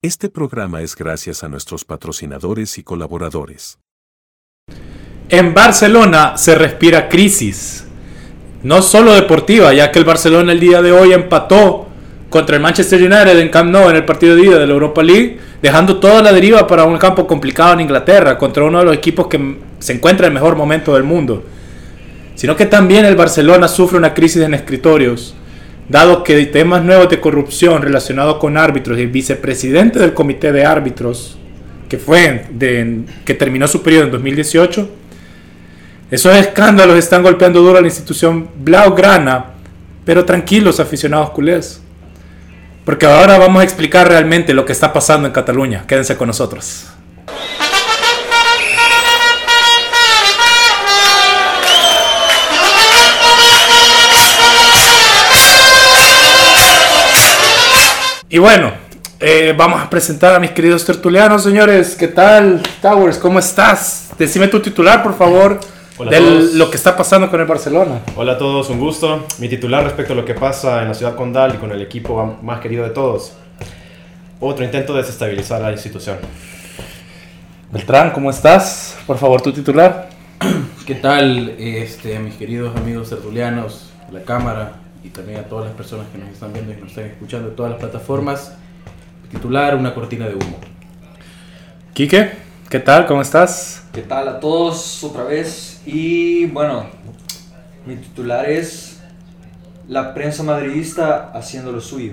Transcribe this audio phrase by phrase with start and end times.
[0.00, 3.80] Este programa es gracias a nuestros patrocinadores y colaboradores.
[5.28, 7.84] En Barcelona se respira crisis,
[8.62, 11.88] no solo deportiva, ya que el Barcelona el día de hoy empató
[12.30, 15.02] contra el Manchester United en Camp Nou en el partido de ida de la Europa
[15.02, 18.94] League, dejando toda la deriva para un campo complicado en Inglaterra contra uno de los
[18.94, 21.42] equipos que se encuentra en el mejor momento del mundo.
[22.36, 25.34] Sino que también el Barcelona sufre una crisis en escritorios
[25.88, 31.38] dado que temas nuevos de corrupción relacionados con árbitros y vicepresidente del comité de árbitros,
[31.88, 34.90] que fue de, que terminó su periodo en 2018,
[36.10, 39.46] esos escándalos están golpeando duro a la institución Blaugrana,
[40.04, 41.82] pero tranquilos aficionados culés.
[42.84, 45.84] Porque ahora vamos a explicar realmente lo que está pasando en Cataluña.
[45.86, 46.86] Quédense con nosotros.
[58.30, 58.72] Y bueno,
[59.20, 61.96] eh, vamos a presentar a mis queridos tertulianos, señores.
[61.96, 63.16] ¿Qué tal, Towers?
[63.16, 64.10] ¿Cómo estás?
[64.18, 65.58] Decime tu titular, por favor,
[65.98, 66.20] de
[66.52, 68.02] lo que está pasando con el Barcelona.
[68.16, 69.24] Hola a todos, un gusto.
[69.38, 72.36] Mi titular respecto a lo que pasa en la ciudad condal y con el equipo
[72.42, 73.32] más querido de todos.
[74.40, 76.18] Otro intento de desestabilizar la institución.
[77.72, 78.98] Beltrán, ¿cómo estás?
[79.06, 80.10] Por favor, tu titular.
[80.86, 84.74] ¿Qué tal, este, mis queridos amigos tertulianos, la cámara,
[85.08, 87.56] y también a todas las personas que nos están viendo y nos están escuchando en
[87.56, 88.52] todas las plataformas.
[89.30, 90.58] Titular, una cortina de humo.
[91.94, 92.32] Quique,
[92.68, 93.06] ¿qué tal?
[93.06, 93.84] ¿Cómo estás?
[93.92, 95.80] ¿Qué tal a todos otra vez?
[95.86, 96.86] Y bueno,
[97.86, 99.00] mi titular es
[99.88, 102.12] La prensa madridista haciendo lo suyo.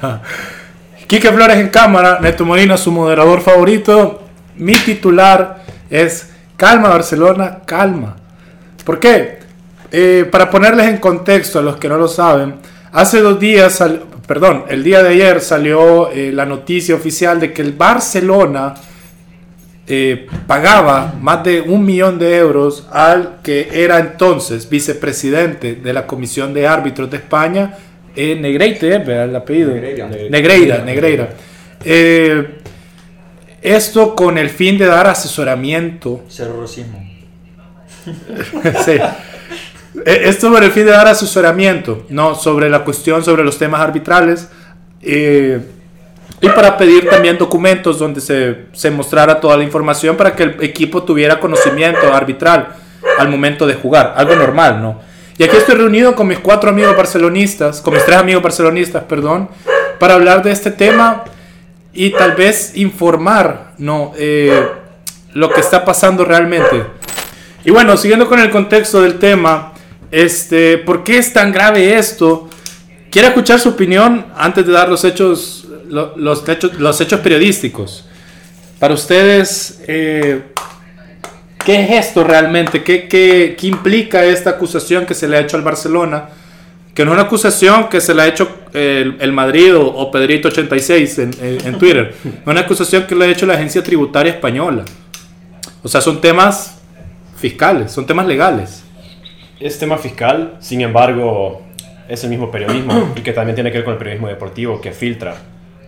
[1.06, 4.22] Quique Flores en cámara, Neto Molina, su moderador favorito.
[4.56, 8.16] Mi titular es Calma Barcelona, calma.
[8.84, 9.39] ¿Por qué?
[9.92, 12.54] Eh, para ponerles en contexto a los que no lo saben,
[12.92, 13.82] hace dos días,
[14.26, 18.74] perdón, el día de ayer salió eh, la noticia oficial de que el Barcelona
[19.88, 26.06] eh, pagaba más de un millón de euros al que era entonces vicepresidente de la
[26.06, 27.74] Comisión de Árbitros de España,
[28.14, 29.72] Negreira, el apellido.
[29.74, 30.84] Negreira.
[30.84, 31.30] Negreira,
[33.60, 36.22] esto con el fin de dar asesoramiento.
[36.60, 37.10] Racismo.
[38.84, 38.98] sí.
[40.04, 42.34] Eh, esto sobre el fin de dar asesoramiento, ¿no?
[42.34, 44.48] Sobre la cuestión, sobre los temas arbitrales.
[45.02, 45.60] Eh,
[46.42, 50.56] y para pedir también documentos donde se, se, mostrara toda la información para que el
[50.62, 52.68] equipo tuviera conocimiento arbitral
[53.18, 54.14] al momento de jugar.
[54.16, 55.00] Algo normal, ¿no?
[55.36, 59.48] Y aquí estoy reunido con mis cuatro amigos barcelonistas, con mis tres amigos barcelonistas, perdón,
[59.98, 61.24] para hablar de este tema
[61.92, 64.12] y tal vez informar, ¿no?
[64.16, 64.68] Eh,
[65.32, 66.84] lo que está pasando realmente.
[67.64, 69.69] Y bueno, siguiendo con el contexto del tema,
[70.10, 72.48] este, ¿Por qué es tan grave esto?
[73.10, 78.06] Quiero escuchar su opinión antes de dar los hechos, los, hechos, los hechos periodísticos.
[78.78, 80.42] Para ustedes, eh,
[81.64, 82.82] ¿qué es esto realmente?
[82.82, 86.28] ¿Qué, ¿Qué, qué, implica esta acusación que se le ha hecho al Barcelona?
[86.94, 91.22] Que no es una acusación que se le ha hecho el, el Madrid o, Pedrito86
[91.22, 92.14] en, en, Twitter.
[92.24, 94.84] Es una acusación que le ha hecho la Agencia Tributaria Española.
[95.82, 96.80] O sea, son temas
[97.36, 98.82] fiscales, son temas legales
[99.60, 101.62] es tema fiscal, sin embargo,
[102.08, 104.92] es el mismo periodismo y que también tiene que ver con el periodismo deportivo que
[104.92, 105.36] filtra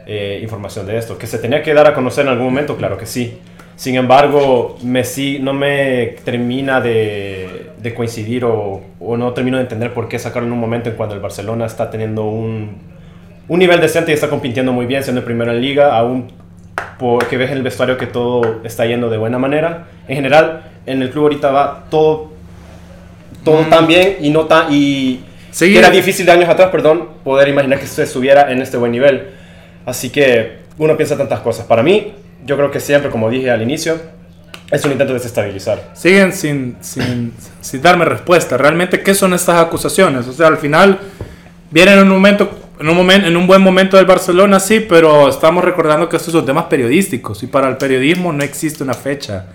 [0.07, 1.19] eh, información de esto.
[1.19, 3.39] Que se tenía que dar a conocer en algún momento, claro que sí.
[3.75, 9.63] Sin embargo, me, sí, no me termina de, de coincidir o, o, no termino de
[9.63, 12.77] entender por qué sacarlo en un momento en cuando el Barcelona está teniendo un,
[13.49, 16.29] un nivel decente y está compitiendo muy bien, siendo el primero en liga, aún
[16.99, 19.87] porque ves en el vestuario que todo está yendo de buena manera.
[20.07, 22.32] En general, en el club ahorita va todo
[23.45, 23.71] todo mm.
[23.71, 24.73] tan bien y no tan...
[24.73, 25.21] Y
[25.61, 29.29] era difícil de años atrás, perdón, poder imaginar que se estuviera en este buen nivel.
[29.85, 31.67] Así que uno piensa tantas cosas.
[31.67, 32.15] Para mí,
[32.45, 34.01] yo creo que siempre, como dije al inicio,
[34.71, 35.91] es un intento de desestabilizar.
[35.93, 38.57] Siguen sin, sin, sin darme respuesta.
[38.57, 40.27] Realmente, ¿qué son estas acusaciones?
[40.27, 40.99] O sea, al final
[41.71, 45.29] vienen en un momento en un, momento, en un buen momento del Barcelona, sí, pero
[45.29, 49.47] estamos recordando que estos son temas periodísticos y para el periodismo no existe una fecha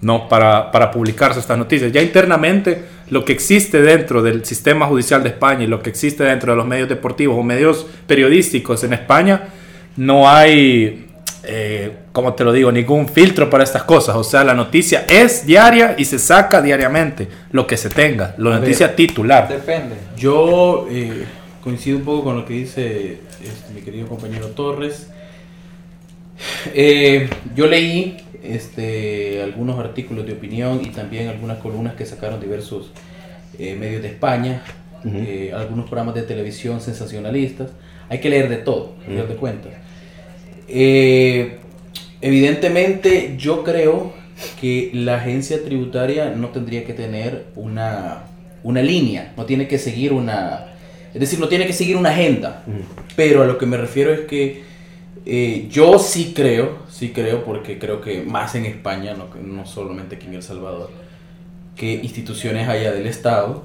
[0.00, 1.92] no para, para publicarse estas noticias.
[1.92, 6.24] Ya internamente lo que existe dentro del sistema judicial de España y lo que existe
[6.24, 9.48] dentro de los medios deportivos o medios periodísticos en España,
[9.96, 11.06] no hay,
[11.42, 14.14] eh, como te lo digo, ningún filtro para estas cosas.
[14.16, 18.60] O sea, la noticia es diaria y se saca diariamente lo que se tenga, la
[18.60, 19.48] noticia titular.
[19.48, 19.96] Depende.
[20.16, 21.24] Yo eh,
[21.64, 25.08] coincido un poco con lo que dice este, mi querido compañero Torres.
[26.72, 32.92] Eh, yo leí este, algunos artículos de opinión y también algunas columnas que sacaron diversos
[33.58, 34.62] eh, medios de España,
[35.04, 37.70] eh, algunos programas de televisión sensacionalistas.
[38.08, 39.72] Hay que leer de todo, uh de cuentas.
[40.68, 41.58] Eh,
[42.20, 44.12] evidentemente, yo creo
[44.60, 48.24] que la agencia tributaria no tendría que tener una,
[48.62, 50.66] una línea, no tiene que seguir una,
[51.12, 52.64] es decir, no tiene que seguir una agenda.
[53.16, 54.62] Pero a lo que me refiero es que
[55.70, 60.26] yo sí creo, sí creo, porque creo que más en España, no, no solamente aquí
[60.26, 60.90] en El Salvador,
[61.76, 63.64] que instituciones allá del Estado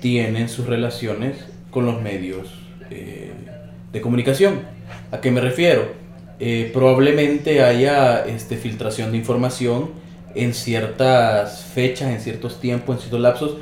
[0.00, 2.54] tienen sus relaciones con los medios
[2.90, 3.32] eh,
[3.92, 4.60] de comunicación.
[5.10, 5.88] ¿A qué me refiero?
[6.38, 9.90] Eh, probablemente haya este, filtración de información
[10.36, 13.56] en ciertas fechas, en ciertos tiempos, en ciertos lapsos.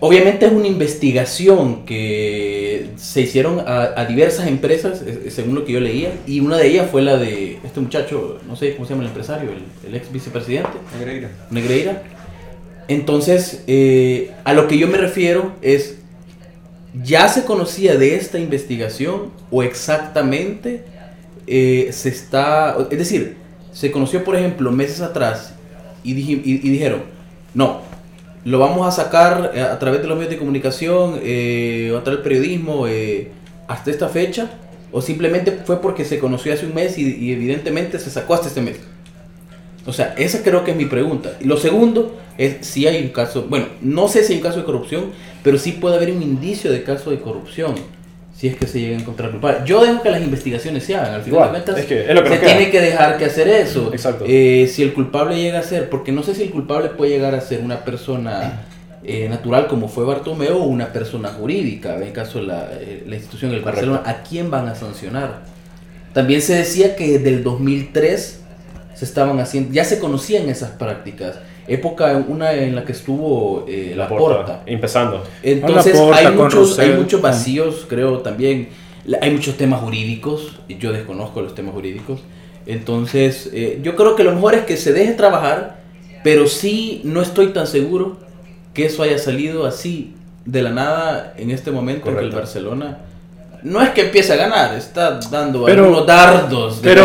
[0.00, 5.80] Obviamente es una investigación que se hicieron a, diversas empresas, eh, según lo que yo
[5.80, 9.04] leía, y una de ellas fue la de este muchacho, no sé cómo se llama
[9.04, 9.50] el empresario,
[9.86, 10.70] el, ex vicepresidente.
[10.98, 11.30] Negreira.
[11.50, 12.02] Negreira.
[12.88, 15.96] Entonces, eh, a lo que yo me refiero es,
[17.02, 20.84] ¿ya se conocía de esta investigación o exactamente
[21.46, 23.36] eh, se está, es decir,
[23.72, 25.54] se conoció, por ejemplo, meses atrás
[26.02, 27.02] y, y, dijeron,
[27.54, 27.82] no,
[28.46, 32.22] lo vamos a sacar eh, a través de los medios de comunicación eh, a través
[32.22, 32.86] del periodismo
[33.66, 34.48] hasta esta fecha,
[34.92, 38.60] o simplemente fue porque se conoció hace un mes y, evidentemente se sacó hasta este
[38.60, 38.76] mes.
[39.84, 41.36] O sea, esa creo que es mi pregunta.
[41.40, 44.58] Y lo segundo es si hay un caso, bueno, no sé si hay un caso
[44.58, 45.06] de corrupción,
[45.42, 47.74] pero sí puede haber un indicio de caso de corrupción
[48.36, 49.60] si es que se llega a encontrar culpable.
[49.64, 53.16] Yo dejo que las investigaciones se hagan, al final de cuentas se tiene que dejar
[53.16, 53.90] que hacer eso.
[53.92, 54.24] Exacto.
[54.28, 57.34] Eh, si el culpable llega a ser, porque no sé si el culpable puede llegar
[57.34, 58.66] a ser una persona
[59.02, 63.04] eh, natural como fue Bartomeo o una persona jurídica, en el caso de la, eh,
[63.06, 65.42] la institución del Barcelona, ¿a quién van a sancionar?
[66.12, 68.40] También se decía que desde el 2003
[68.94, 71.36] se estaban haciendo, ya se conocían esas prácticas
[71.68, 75.22] época una en la que estuvo eh, la, porta, empezando.
[75.42, 78.68] Entonces hay muchos hay muchos vacíos creo también.
[79.20, 82.20] Hay muchos temas jurídicos y yo desconozco los temas jurídicos.
[82.66, 85.76] Entonces eh, yo creo que lo mejor es que se deje trabajar
[86.26, 88.16] pero sí no estoy tan seguro
[88.74, 90.12] que eso haya salido así
[90.44, 92.98] de la nada en este momento en que el Barcelona
[93.66, 97.04] no es que empiece a ganar, está dando pero, algunos dardos de pero,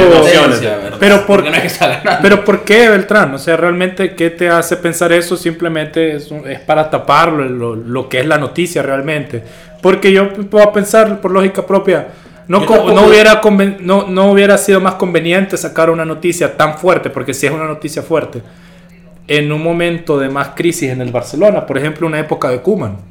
[0.99, 1.85] pero por, no es que
[2.21, 3.33] pero ¿por qué Beltrán?
[3.33, 5.35] O sea, realmente, ¿qué te hace pensar eso?
[5.35, 9.43] Simplemente es, es para tapar lo, lo, que es la noticia realmente.
[9.81, 12.09] Porque yo puedo pensar, por lógica propia,
[12.47, 13.41] no, no, hubiera
[13.79, 17.65] no, no hubiera sido más conveniente sacar una noticia tan fuerte, porque si es una
[17.65, 18.39] noticia fuerte,
[19.27, 23.10] en un momento de más crisis en el Barcelona, por ejemplo, una época de Kuman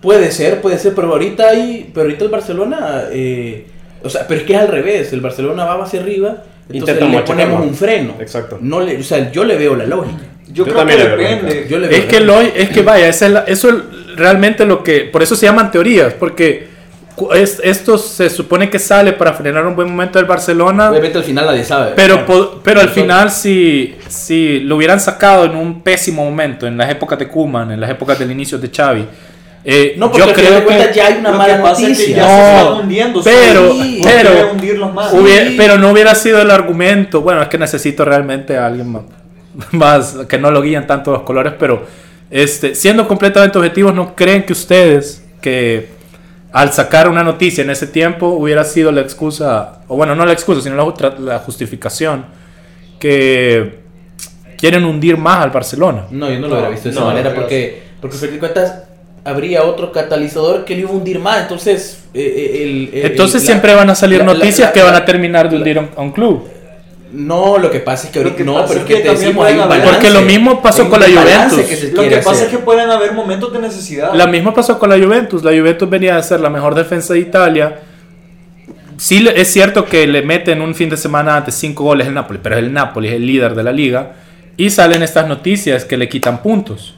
[0.00, 3.66] Puede ser, puede ser, pero ahorita hay, pero ahorita el Barcelona, eh,
[4.02, 7.22] o sea, pero es que es al revés, el Barcelona va hacia arriba, entonces le
[7.22, 8.14] ponemos un freno.
[8.20, 8.58] Exacto.
[8.60, 10.22] No le, o sea, yo le veo la lógica.
[10.48, 11.66] Yo, creo que depende.
[11.68, 13.74] Yo es, que lo, es que vaya, es eso es
[14.16, 16.68] realmente lo que, por eso se llaman teorías, porque
[17.34, 20.90] es, esto se supone que sale para frenar un buen momento del Barcelona.
[20.90, 21.92] Obviamente al final nadie sabe.
[21.96, 26.90] Pero, pero al final si, si lo hubieran sacado en un pésimo momento, en las
[26.90, 29.04] épocas de Kuman, en las épocas del inicio de Xavi,
[29.68, 32.18] eh, no, porque yo creo que ya hay una mala noticia.
[32.18, 32.82] no,
[33.24, 33.74] pero,
[34.04, 34.52] pero,
[35.56, 37.20] pero no hubiera sido el argumento.
[37.20, 38.96] Bueno, es que necesito realmente a alguien
[39.72, 41.84] más, que no lo guíen tanto los colores, pero
[42.30, 45.88] este, siendo completamente objetivos, ¿no creen que ustedes que
[46.52, 50.32] al sacar una noticia en ese tiempo hubiera sido la excusa, o bueno, no la
[50.32, 52.24] excusa, sino la, la justificación
[53.00, 53.80] que
[54.56, 56.04] quieren hundir más al Barcelona?
[56.08, 58.85] No, yo no, lo hubiera visto de esa manera porque, porque, porque cuentas
[59.26, 61.42] habría otro catalizador que le iba a hundir más.
[61.42, 65.78] Entonces, eh, eh, entonces siempre van a salir noticias que van a terminar de hundir
[65.78, 66.48] a un club.
[67.12, 69.48] No, lo que pasa es que ahorita no, pero es que, decimos,
[69.84, 71.92] Porque lo mismo pasó con la Juventus.
[71.92, 74.14] lo que pasa es que pueden haber momentos de necesidad.
[74.14, 75.42] Lo mismo pasó con la Juventus.
[75.42, 77.80] La Juventus venía a ser la mejor defensa de Italia.
[78.98, 82.40] Sí es cierto que le meten un fin de semana antes cinco goles el Napoli,
[82.42, 84.12] pero el Napoli es el líder de la liga.
[84.56, 86.95] Y salen estas noticias que le quitan puntos.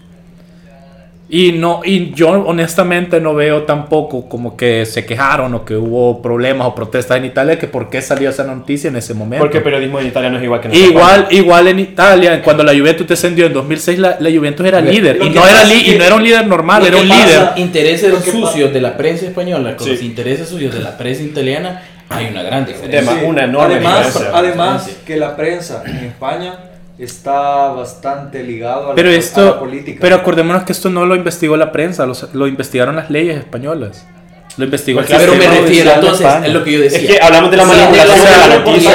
[1.31, 6.23] Y, no, y yo honestamente no veo tampoco como que se quejaron o que hubo
[6.23, 9.45] problemas o protestas en Italia, que por qué salió esa noticia en ese momento.
[9.45, 12.65] Porque el periodismo en Italia no es igual que en Igual, igual en Italia, cuando
[12.65, 15.19] la Juventus descendió en 2006, la, la Juventus era líder.
[15.23, 17.53] Y no era, y no era un líder normal, era un líder.
[17.57, 22.29] Intereses sucios de la prensa española con los intereses sucios de la prensa italiana, hay
[22.31, 23.21] una gran diferencia.
[23.27, 26.68] una enorme además, Además, que la prensa en España
[26.99, 29.99] está bastante ligado a, pero la, política.
[30.01, 34.07] Pero acordémonos que esto no lo investigó la prensa, lo, investigaron las leyes españolas.
[34.57, 36.99] Lo investigó el Pero me refiero, entonces, es lo que yo decía.
[36.99, 38.91] Es que hablamos de la manipulación de la noticia.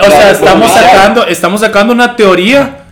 [0.00, 2.84] O sea, estamos sacando, estamos sacando una teoría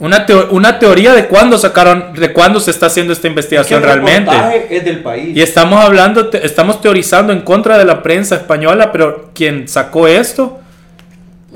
[0.00, 3.80] Una, teo- una teoría de cuándo sacaron, de cuándo se está haciendo esta Que investigación
[3.80, 4.32] el realmente.
[4.68, 5.36] es del país.
[5.36, 10.08] Y estamos hablando, te- estamos teorizando en contra de la prensa española, pero quien sacó
[10.08, 10.58] esto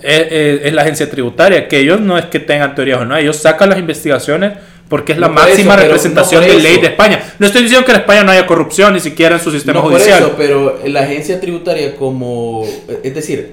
[0.02, 3.16] es, es- es la agencia tributaria, que ellos no es que tengan teorías o no,
[3.16, 4.52] ellos sacan las investigaciones
[4.88, 7.22] porque es la No máxima eso, representación no de ley de España.
[7.38, 9.82] No estoy diciendo que en España no haya corrupción ni siquiera en su sistema No
[9.82, 10.18] por judicial.
[10.22, 12.64] eso, pero la agencia tributaria como...
[13.02, 13.52] Es decir,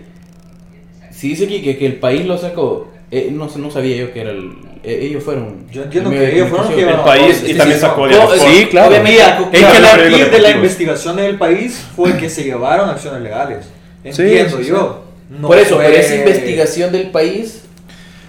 [1.12, 4.22] si dice aquí que, que el país lo sacó, eh, no, no sabía yo que
[4.22, 4.52] era el...
[4.84, 5.66] eh, ellos fueron...
[5.72, 6.90] Yo entiendo que de ellos fueron los que.
[6.90, 8.90] El país y también sacó Diario sí, claro.
[8.90, 9.22] Obviamente,
[9.52, 13.66] Es que la- de la investigación del país fue que se llevaron acciones legales.
[14.04, 14.66] Entiendo sí.
[14.70, 15.05] yo.
[15.40, 17.62] No Por eso, fue- pero esa investigación del país...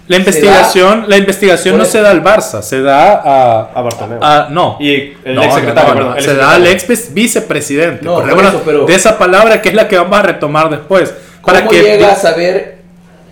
[0.09, 4.19] La investigación, la investigación Por no se da al Barça, se da a, A Bartomeu.
[4.21, 4.77] a- no.
[4.79, 8.05] Y el No, ex secretario, no, perdón, el se da al ex vicepresidente.
[8.05, 11.13] No, por eso, pero- de esa palabra que es la que vamos a retomar después.
[11.41, 12.77] ¿Cómo Para que llega a saber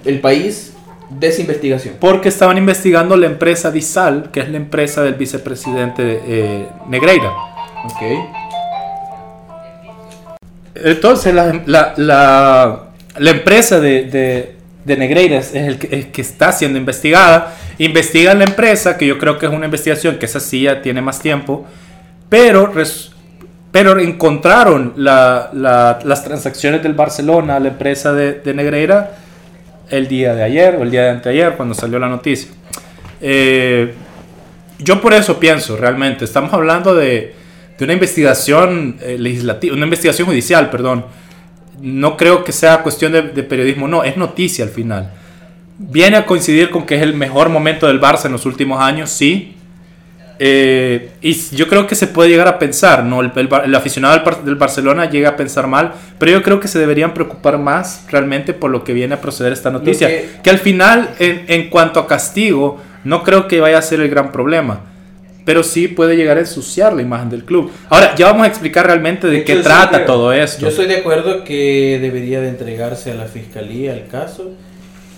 [0.04, 0.74] el país
[1.10, 1.96] de esa investigación?
[1.98, 7.30] porque estaban investigando la empresa Disal, que es la empresa del vicepresidente eh, Negreira.
[7.86, 8.02] Ok.
[10.76, 12.80] Entonces, la, la- la-
[13.18, 14.56] la empresa de, de-
[14.86, 17.56] de Negreira es el que, que está siendo investigada.
[17.80, 21.02] Investigan la empresa, que yo creo que es una investigación que esa sí ya tiene
[21.02, 21.66] más tiempo,
[22.30, 22.72] pero,
[23.72, 29.18] pero encontraron la- la- las transacciones del Barcelona, la empresa de, de Negreira,
[29.90, 32.52] el día de ayer o el día de anteayer, cuando salió la noticia.
[33.22, 33.94] Eh,
[34.80, 37.34] yo por eso pienso, realmente, estamos hablando de,
[37.78, 41.06] de una investigación eh, legislativa, una investigación judicial, perdón.
[41.82, 45.12] No creo que sea cuestión de, de periodismo, no, es noticia al final.
[45.78, 49.10] Viene a coincidir con que es el mejor momento del Barça en los últimos años,
[49.10, 49.52] sí.
[50.38, 53.22] Eh, y yo creo que se puede llegar a pensar, ¿no?
[53.22, 56.60] El, el el aficionado del, Bar- del Barcelona llega a pensar mal, pero yo creo
[56.60, 60.08] que se deberían preocupar más realmente por lo que viene a proceder esta noticia.
[60.10, 64.02] que- que al final, en, en cuanto a castigo, no creo que vaya a ser
[64.02, 64.82] el gran problema.
[65.46, 67.72] Pero sí puede llegar a ensuciar la imagen del club.
[67.90, 70.06] Ahora, ya vamos a explicar realmente de, De qué trata creo.
[70.08, 70.62] todo esto.
[70.62, 74.52] Yo estoy de acuerdo que debería de entregarse a la fiscalía el caso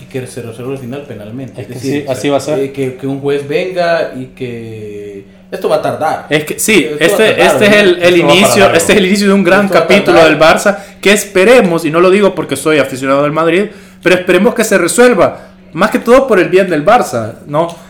[0.02, 1.62] y que se resuelva al final penalmente.
[1.62, 2.60] Es que sí, así va a ser.
[2.60, 6.26] eh, que, que un juez venga y que esto va a tardar.
[6.30, 9.28] Es que sí, Esto este, tardar, este es el, el inicio, este es el inicio
[9.28, 12.80] de un gran Esto capítulo del Barça que esperemos, y no lo digo porque soy
[12.80, 13.68] aficionado del Madrid,
[14.04, 15.40] pero esperemos que se resuelva,
[15.72, 17.87] más que todo por el bien del Barça, ¿no?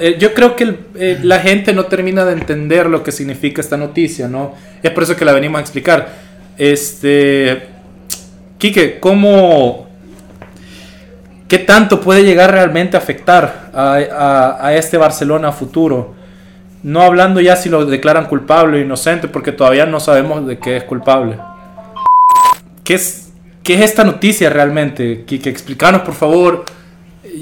[0.00, 3.76] Eh, yo creo que eh, la gente no termina de entender lo que significa esta
[3.76, 4.54] noticia, ¿no?
[4.82, 6.08] Es por eso que la venimos a explicar.
[6.56, 7.68] Este,
[8.58, 9.88] Quique, ¿cómo,
[11.48, 16.14] ¿Qué tanto puede llegar realmente a afectar a, este Barcelona futuro?
[16.82, 20.76] No hablando ya si lo declaran culpable o inocente, porque todavía no sabemos de qué
[20.76, 21.38] es culpable.
[22.84, 23.32] ¿Qué es,
[23.62, 25.24] qué es esta noticia realmente?
[25.24, 26.66] Quique, explícanos por favor,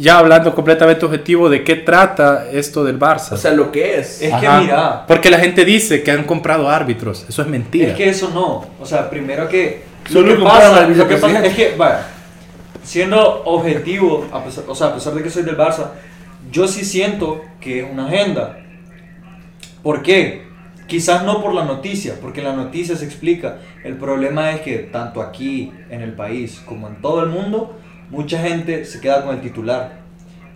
[0.01, 3.33] ya hablando completamente objetivo, de qué trata esto del Barça.
[3.33, 4.23] O sea, lo que es.
[4.23, 4.61] Es que Ajá.
[4.61, 7.89] mira, Porque la gente dice que han comprado árbitros, eso es mentira.
[7.89, 8.67] es que eso no.
[8.81, 9.85] O sea, primero que.
[10.11, 12.07] Solo lo que pasa, lo que pasa es que, vaya,
[12.85, 15.91] siendo objetivo, a pesar, o sea, a pesar de que soy del Barça,
[16.53, 18.59] yo sí siento que es una agenda.
[19.83, 20.47] ¿Por qué?
[20.87, 23.59] Quizás no por la noticia, porque la noticia se explica.
[23.83, 27.77] El problema es que tanto aquí en el país como en todo el mundo,
[28.11, 29.93] mucha gente se queda con el titular.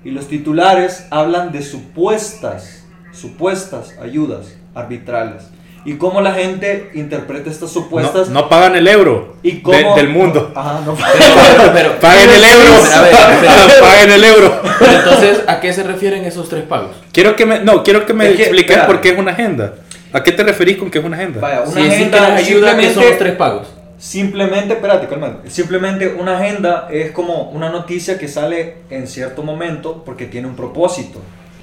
[0.05, 5.45] Y los titulares hablan de supuestas, supuestas ayudas arbitrales.
[5.85, 8.29] Y cómo la gente interpreta estas no, supuestas.
[8.29, 10.53] no pagan el euro y de- cómo, del mundo.
[10.55, 10.95] Ajá, no.
[11.57, 12.75] Pero, pero- Paguen el euro.
[12.95, 13.15] A ver,
[13.49, 14.61] a ver, Paguen el euro.
[14.79, 16.91] pero entonces, ¿a qué se refieren esos tres pagos?
[17.13, 18.87] Quiero que me, no, quiero que me Es que, expliques espera.
[18.87, 19.75] por qué es una agenda.
[20.13, 21.41] ¿A qué te referís con que es una agenda?
[21.41, 23.69] Vaya, una que agenda las ayudas que son los tres pagos.
[24.01, 25.49] Simplemente, espérate, calmate.
[25.51, 30.57] Simplemente una agenda es como una noticia que sale en cierto momento porque tiene un
[30.57, 31.21] propósito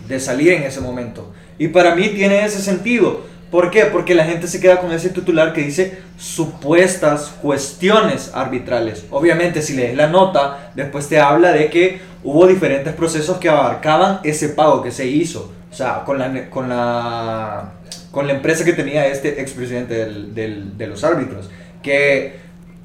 [0.08, 1.34] de salir en ese momento.
[1.58, 3.26] Y para mí tiene ese sentido.
[3.52, 3.86] ¿Por qué?
[3.86, 9.06] Porque la gente se queda con ese titular que dice supuestas cuestiones arbitrales.
[9.10, 14.20] Obviamente, si lees la nota, después te habla de que hubo diferentes procesos que abarcaban
[14.24, 15.54] ese pago que se hizo.
[15.72, 17.74] O sea, con la, con la,
[18.12, 21.50] con la empresa que tenía este expresidente del, del, de los árbitros.
[21.88, 22.36] Que,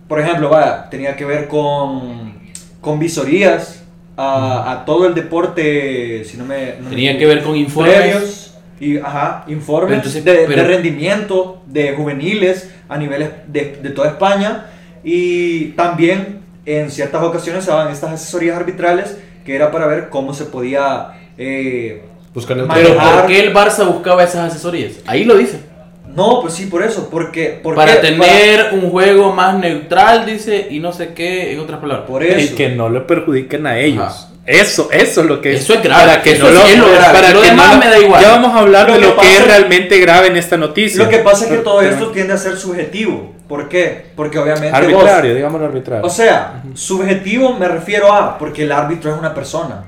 [0.08, 2.34] por ejemplo, vaya, tenía que ver con,
[2.80, 3.82] con visorías
[4.16, 6.74] a, a todo el deporte, si no me...
[6.78, 7.94] no me Tenía equivoco, que ver con informes.
[7.96, 8.48] previos
[8.80, 14.08] y ajá, informes entonces, de, de pero- rendimiento de juveniles a niveles de, de toda
[14.08, 14.66] España
[15.04, 20.32] y también en ciertas ocasiones se daban estas asesorías arbitrales que era para ver cómo
[20.34, 22.02] se podía eh,
[22.34, 22.74] Manejar.
[22.74, 24.92] Pero ¿por qué el Barça buscaba esas asesorías?
[25.06, 25.60] Ahí lo dice.
[26.14, 28.08] No pues sí por eso porque ¿por Para qué?
[28.08, 32.06] tener un juego más neutral, dice, y no sé qué, en otras palabras.
[32.08, 34.02] por Y eso que no le perjudiquen a ellos.
[34.04, 34.28] Ajá.
[34.44, 36.76] Eso, eso es lo que Eso es grave, Para que eso no es- lo, es
[36.78, 37.14] lo grave.
[37.14, 38.20] para Lo que demás no me da igual.
[38.22, 41.04] Ya vamos a hablar Lo de que lo que es realmente grave en esta noticia.
[41.04, 43.36] Lo que pasa es que todo esto tiende a ser subjetivo.
[43.48, 44.06] ¿Por qué?
[44.16, 46.02] Porque obviamente Arbitrario, digámoslo arbitrario.
[46.02, 49.84] vos, o sea, subjetivo me refiero a porque el árbitro es una persona.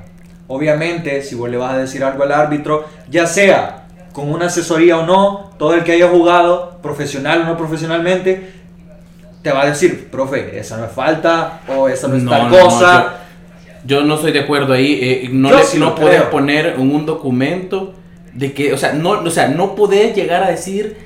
[0.47, 3.84] Obviamente, si vos le vas a decir algo al árbitro, ya sea
[4.15, 8.53] con una asesoría o no, todo el que haya jugado, profesional o no profesionalmente,
[9.43, 12.43] te va a decir, profe, esa no es falta o esa no es No, tal
[12.45, 13.15] no, no, cosa.
[13.85, 14.99] Yo no estoy de acuerdo ahí.
[15.03, 16.31] eh, no Yo le- sí no puedes creo.
[16.31, 17.93] poner en un documento
[18.33, 20.97] de que, o sea, no, o sea, no puedes llegar a decir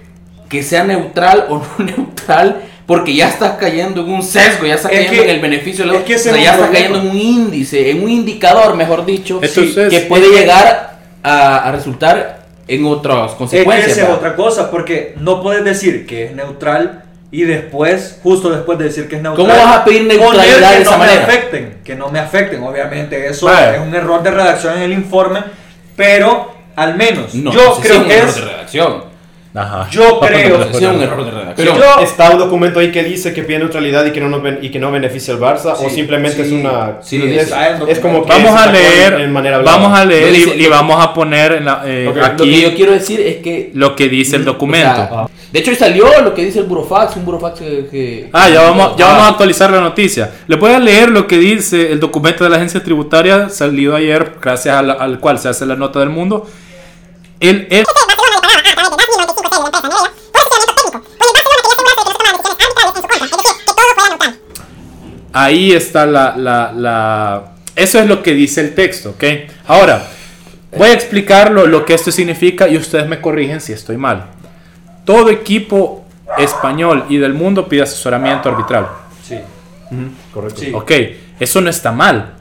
[0.51, 4.93] que sea neutral o no neutral porque ya estás cayendo en un sesgo, ya estás
[4.93, 6.53] Es cayendo que- en el beneficio, del es otro, que ese o sea, es ya
[6.53, 10.33] un estás cayendo en un índice, en un indicador, mejor dicho, Entonces, que puede es
[10.41, 12.38] llegar a, a resultar
[12.69, 13.93] en otras Es que consecuencias.
[13.99, 18.79] esa es otra cosa, porque no puedes decir que es neutral y después, justo después
[18.79, 21.17] de decir que es neutral, ¿Cómo vas a pedir neutralidad que de esa no manera?
[21.27, 23.77] Me afecten, que no me afecten, obviamente, eso Vale.
[23.77, 25.41] es un error de redacción en el informe,
[25.97, 29.05] pero al menos No, yo eso sí creo es un que error es, de redacción.
[29.55, 29.89] Ajá.
[29.91, 31.55] yo creo, Eso sí es un error de redacción.
[31.57, 34.71] Pero Yo- está un documento ahí que dice que pide neutralidad y que no, y
[34.71, 37.99] que no beneficia al Barça o Sí, simplemente sí, es una sí, es, en es
[37.99, 41.15] como que Vamos a leer, en- manera vamos a leer dice- y, y vamos a
[41.15, 44.09] poner en la- eh, Ok, Lo que aquí yo quiero decir es que lo que
[44.09, 44.91] dice el documento.
[44.91, 47.87] O sea, de hecho, salió lo que dice el Burofax, un Burofax que...
[47.91, 50.31] que- Ah, ya vamos, ya Ah, vamos a actualizar la noticia.
[50.47, 54.33] Le voy a leer lo que dice el documento de la agencia tributaria salido ayer,
[54.43, 56.47] gracias la- al cual se hace la nota del mundo.
[57.41, 57.87] El, el-
[65.33, 67.43] ahí está la, la, la-
[67.77, 69.25] Eso es lo que dice el texto, ¿ok?
[69.67, 70.03] Ahora,
[70.77, 74.27] voy a explicar lo, lo que esto significa y ustedes me corrigen si estoy mal.
[75.05, 76.05] Todo equipo
[76.37, 78.87] español y del mundo pide asesoramiento arbitral.
[79.23, 79.39] sí,
[80.35, 80.61] Correcto.
[80.61, 80.73] Sí.
[80.75, 80.93] Ok,
[81.41, 82.35] eso no está mal.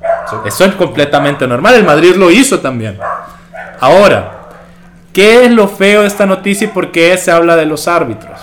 [0.45, 1.75] Eso es completamente normal.
[1.75, 2.97] El Madrid lo hizo también.
[3.79, 4.33] Ahora,
[5.13, 8.37] ¿qué es lo feo de esta noticia y por qué se habla de los árbitros?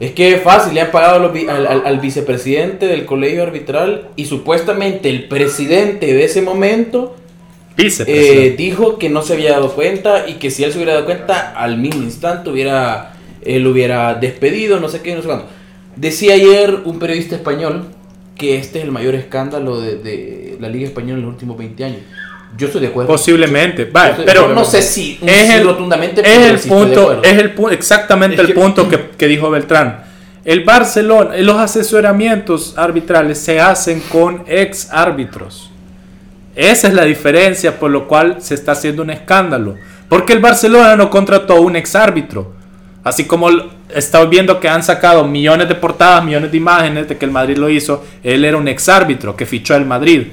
[0.00, 4.24] Es que es fácil, le han pagado al, al- al vicepresidente del colegio arbitral y
[4.24, 7.16] supuestamente el presidente de ese momento
[8.08, 11.04] eh, dijo que no se había dado cuenta y que si él se hubiera dado
[11.06, 15.46] cuenta al mismo instante hubiera, él hubiera despedido, no sé qué, no sé cuándo.
[15.96, 17.84] Decía ayer un periodista español
[18.36, 21.84] que este es el mayor escándalo de, de la Liga Española en los últimos 20
[21.84, 22.00] años.
[22.56, 23.08] Yo estoy de acuerdo.
[23.12, 23.86] Posiblemente.
[23.86, 27.54] Yo Vale, estoy- pero no sé si es el, rotundamente, es el punto, es el
[27.70, 30.04] exactamente Es el que- punto que, que dijo Beltrán.
[30.44, 35.70] El Barcelona, los asesoramientos arbitrales se hacen con ex árbitros.
[36.56, 39.76] Esa es la diferencia por lo cual se está haciendo un escándalo.
[40.08, 42.52] Porque el Barcelona no contrató a un ex árbitro.
[43.04, 43.48] Así como
[43.94, 47.56] estamos viendo que han sacado millones de portadas, millones de imágenes de que el Madrid
[47.56, 50.26] lo hizo, él era un ex árbitro que fichó al Madrid.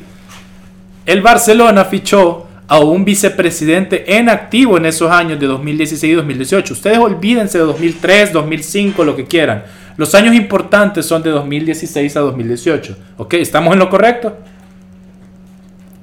[1.08, 6.74] El Barcelona fichó a un vicepresidente en activo en esos años de 2016 y 2018.
[6.74, 9.64] Ustedes olvídense de 2003, 2005, lo que quieran.
[9.96, 12.98] Los años importantes son de 2016 a 2018.
[13.16, 13.36] ¿Ok?
[13.36, 14.36] ¿Estamos en lo correcto?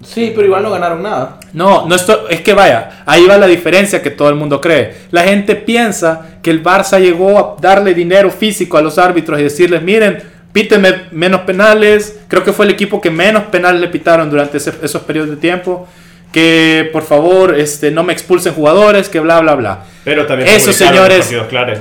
[0.03, 1.39] Sí, pero igual no ganaron nada.
[1.53, 4.95] No, no esto, es que vaya, ahí va la diferencia que todo el mundo cree.
[5.11, 9.43] La gente piensa que el Barça llegó a darle dinero físico a los árbitros y
[9.43, 12.21] decirles, miren, píteme menos penales.
[12.29, 15.37] Creo que fue el equipo que menos penales le pitaron durante ese- esos periodos de
[15.37, 15.87] tiempo.
[16.33, 19.85] Que por favor este, no me expulsen jugadores, que bla, bla, bla.
[20.05, 21.77] Pero también Esos señores, esos clave.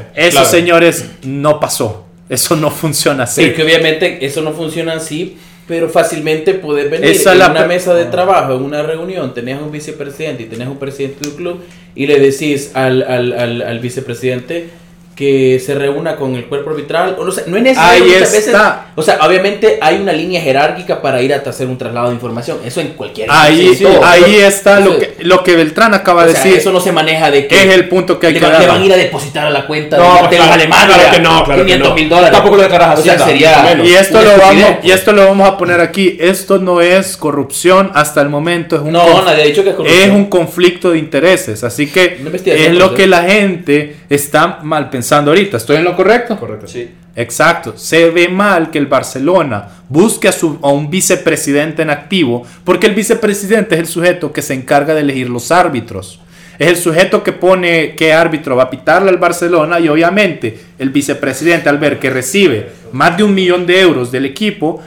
[0.46, 2.06] señores no pasó.
[2.30, 3.46] Eso no funciona así.
[3.46, 7.50] Sí, que obviamente eso no funciona así, pero fácilmente puedes venir Esa es en la
[7.52, 11.36] una mesa de trabajo, en una reunión, tenés un vicepresidente y tenés un presidente del
[11.36, 11.62] club
[11.96, 14.70] y le decís al, al, al, al vicepresidente
[15.15, 17.15] que se reúna con el cuerpo arbitral.
[17.19, 18.47] O no, sé, no es necesario Ahí muchas veces.
[18.47, 18.88] está.
[18.95, 22.58] O sea, obviamente hay una línea jerárquica para ir a hacer un traslado de información.
[22.65, 24.02] Eso en cualquier Ahí, institución.
[24.04, 26.58] ahí está lo Eso- que, lo que Beltrán acaba o de sea, decir.
[26.58, 28.60] eso no se maneja de que es el punto que hay le, que van- le
[28.65, 28.67] dar.
[28.69, 31.43] van a ir a depositar a la cuenta No, de, claro, Alemania claro que no,
[31.43, 31.95] claro que 500 no.
[31.95, 32.32] mil dólares.
[32.32, 33.78] Tampoco lo declaras O sea, sería.
[33.84, 36.17] Y esto, lo vamos, y esto lo vamos a poner aquí.
[36.19, 38.78] Esto no es corrupción hasta el momento.
[38.78, 40.02] Es un, No, nadie ha dicho que es corrupción.
[40.02, 41.63] es un conflicto de intereses.
[41.63, 45.58] Así que es lo que la gente está mal pensando ahorita.
[45.58, 46.38] ¿Estoy en lo correcto?
[46.38, 46.68] Correcto.
[46.68, 46.89] sí.
[47.16, 47.74] Exacto.
[47.78, 52.88] Se ve mal que el Barcelona busque a, su, a un vicepresidente en activo porque
[52.88, 56.20] el vicepresidente es el sujeto que se encarga de elegir los árbitros.
[56.58, 60.89] Es el sujeto que pone qué árbitro va a pitarle al Barcelona y obviamente el
[60.89, 64.82] vicepresidente al ver que recibe más de un millón de euros del equipo,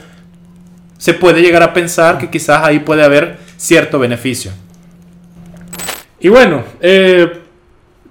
[0.97, 4.51] se puede llegar a pensar que quizás ahí puede haber cierto beneficio.
[6.19, 7.31] Y bueno, eh,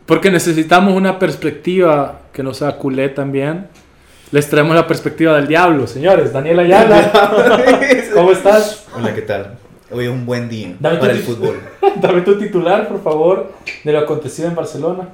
[0.07, 3.67] porque necesitamos una perspectiva que no sea culé también.
[4.31, 6.33] Les traemos la perspectiva del diablo, señores.
[6.33, 7.13] Daniel Ayala,
[8.15, 8.87] ¿cómo estás?
[8.95, 9.59] Hola, ¿qué tal?
[9.91, 11.61] Hoy es un buen día Dame para el fútbol.
[12.01, 13.53] Dame tu titular, por favor,
[13.85, 15.09] de lo acontecido en Barcelona.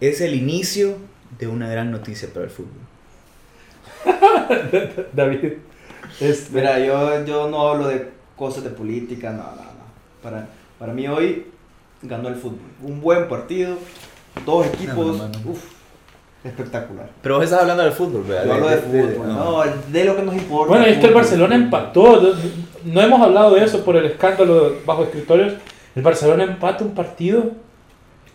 [0.00, 0.96] Es el inicio
[1.38, 2.82] de una gran noticia para el fútbol.
[5.12, 5.54] David.
[6.20, 9.84] Este, Mira, yo, yo no hablo de cosas de política, no, no, no.
[10.22, 10.46] Para,
[10.78, 11.46] para mí hoy
[12.04, 12.58] ganó el fútbol.
[12.82, 13.76] Un buen partido,
[14.46, 15.50] dos equipos, No, no, no.
[15.50, 15.64] uf,
[16.44, 17.08] espectacular.
[17.22, 18.44] Pero vos estás hablando del fútbol, ¿verdad?
[18.46, 20.68] Yo hablo de fútbol, no, de lo que nos importa.
[20.68, 21.14] Bueno, es que el.
[21.14, 22.20] Barcelona empató.
[22.20, 25.54] No- No hemos hablado de eso por el escándalo bajo escritorios.
[25.96, 27.52] El Barcelona empata un partido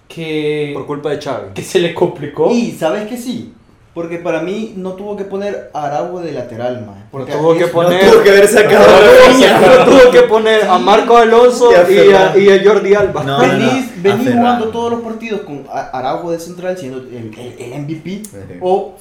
[0.07, 1.51] que, Por culpa de Chávez.
[1.53, 2.49] que se le complicó.
[2.51, 3.53] Y sabes que sí,
[3.93, 7.05] porque para mí no tuvo que poner a Araujo de lateral, man.
[7.11, 9.59] Porque tuvo que poner- No tuvo que haber sacado a.
[9.61, 13.23] Pero tuvo que poner a Marco Alonso Y a y a, y a Jordi Alba.
[13.23, 16.99] No, venís, no, venís a jugando todos los partidos con A- Araujo de central siendo
[16.99, 18.21] el, el- el MVP
[18.61, 18.95] o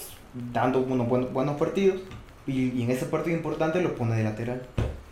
[0.53, 1.96] dando unos buenos, buenos partidos
[2.46, 4.62] y, y en ese partido importante lo pone de lateral.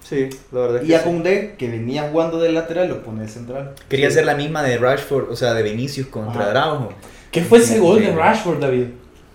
[0.03, 1.11] Sí, la verdad es Y a que sí.
[1.11, 3.73] Koundé, que venía jugando de lateral, lo pone de central.
[3.89, 6.49] Quería hacer la misma de Rashford, o sea, de Vinicius contra.
[6.51, 6.91] Araujo.
[7.33, 8.85] ¿Qué fue ese gol de Rashford, David?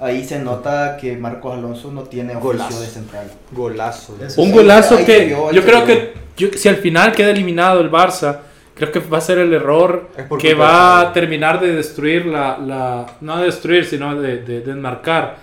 [0.01, 2.65] Ahí se nota que Marcos Alonso no tiene Golazo.
[2.65, 3.27] oficio de central.
[3.51, 4.17] Golazo.
[4.37, 8.39] Un golazo que yo se creo que yo- si al final queda eliminado el Barça,
[8.73, 10.09] creo que va a ser el error
[10.39, 14.71] que va a terminar de destruir la, la no de destruir, sino de, de, de
[14.71, 15.37] enmarcar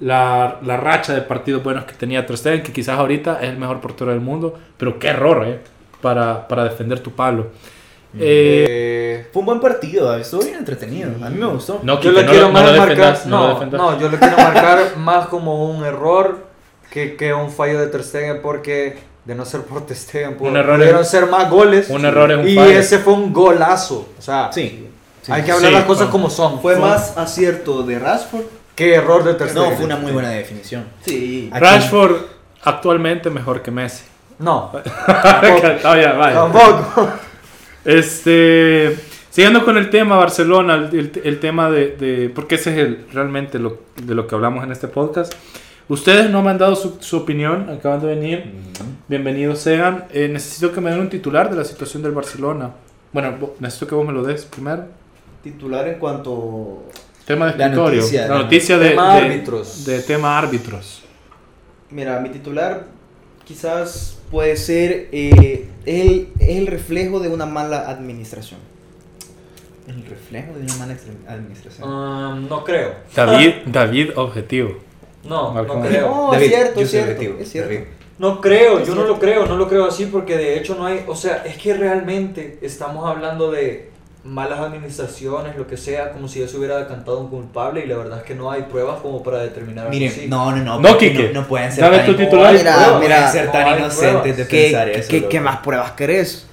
[0.00, 3.58] la, la racha de partidos buenos que tenía Ter Stegen, que quizás ahorita es el
[3.58, 5.60] mejor portero del mundo, pero qué error, eh,
[6.00, 7.48] para, para defender tu palo.
[8.18, 8.66] Eh,
[9.22, 11.10] Eh, Fue un buen partido, estuvo bien entretenido.
[11.24, 11.80] A mí me gustó.
[11.82, 13.18] no, yo no quiero lo- no lo marcar.
[13.26, 16.46] no lo No, yo le quiero marcar más como un error
[16.90, 20.48] que, que un fallo de Ter Stegen porque de no ser por Ter Stegen pudo-
[20.48, 21.88] Un error pudieron es- ser más goles.
[21.90, 22.70] un error es un y fallo.
[22.70, 24.08] ese fue un golazo.
[24.18, 24.88] O sea, Sí.
[25.22, 25.30] sí.
[25.32, 26.60] hay que hablar Sí, las cosas fue- como son.
[26.60, 28.42] Fue más acierto de Rashford.
[28.74, 29.70] que error de Ter Stegen.
[29.70, 30.84] No, fue una muy buena definición.
[31.04, 31.48] Sí.
[31.52, 32.16] Aquí- Rashford
[32.64, 34.04] actualmente mejor que Messi.
[34.38, 36.32] No, vaya.
[36.34, 37.08] tampoco.
[37.84, 38.96] Este,
[39.30, 43.78] siguiendo con el tema Barcelona, el, tema de, de- porque ese es el, realmente lo,
[44.02, 45.32] de lo que hablamos en este podcast.
[45.88, 48.52] Ustedes no me han dado su, su opinión, acaban de venir.
[49.08, 50.04] Bienvenidos sean.
[50.12, 52.70] Eh, necesito que me den un titular de la situación del Barcelona.
[53.12, 54.84] Bueno, necesito que vos me lo des primero.
[55.42, 56.84] Titular en cuanto.
[57.26, 57.98] Tema de La escritorio.
[58.00, 59.84] noticia, la la- noticia de, Tema de- árbitros.
[59.84, 61.02] de tema árbitros.
[61.90, 62.84] Mira, mi titular
[63.44, 65.08] quizás puede ser.
[65.12, 68.60] eh, el, es el reflejo de una mala administración.
[69.88, 71.88] El reflejo de una mala administración.
[71.92, 72.94] Um, no creo.
[73.14, 74.76] David, David objetivo.
[75.24, 75.74] No, Marco.
[75.74, 76.08] no creo.
[76.08, 77.12] No, David, es cierto, yo es soy cierto.
[77.12, 77.70] objetivo, Es cierto.
[77.72, 77.84] David.
[78.18, 80.84] No creo, Es yo no lo creo, no lo creo así porque de hecho no
[80.86, 83.89] hay, o sea, es que realmente estamos hablando de
[84.24, 87.96] malas administraciones, lo que sea, como si ya se hubiera decantado un culpable y la
[87.96, 90.26] verdad es que no hay pruebas como para determinar Miren, así.
[90.28, 90.80] no, no, no.
[90.80, 91.30] No, Quique.
[91.32, 92.52] No, no pueden ser Dame tan tu in- titular.
[92.52, 94.36] Mira, Mira, no ser no tan inocentes pruebas.
[94.36, 95.08] de ¿Qué, pensar qué- eso.
[95.10, 96.46] qué- qué más pruebas querés?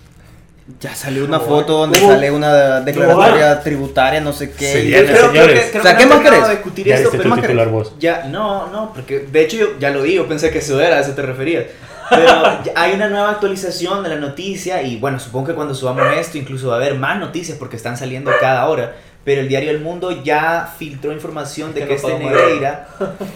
[0.82, 2.12] Ya salió una No, foto donde ¿cómo?
[2.12, 4.82] sale una declaratoria tributaria, no sé qué.
[4.82, 6.50] Sí, Yo creo, creo que, creo O sea, que ¿qué más querés?
[6.50, 7.94] discutir Ya esto, pero tu titular vos.
[8.00, 10.98] Ya, no, no, porque de hecho yo ya lo di, yo pensé que eso era,
[10.98, 11.66] a eso te referías.
[12.10, 16.38] Pero hay una nueva actualización de la noticia y bueno, supongo que cuando subamos esto
[16.38, 18.96] incluso va a haber más noticias porque están saliendo cada hora.
[19.24, 22.88] Pero el diario El Mundo ya filtró información de Que que, no este Negreira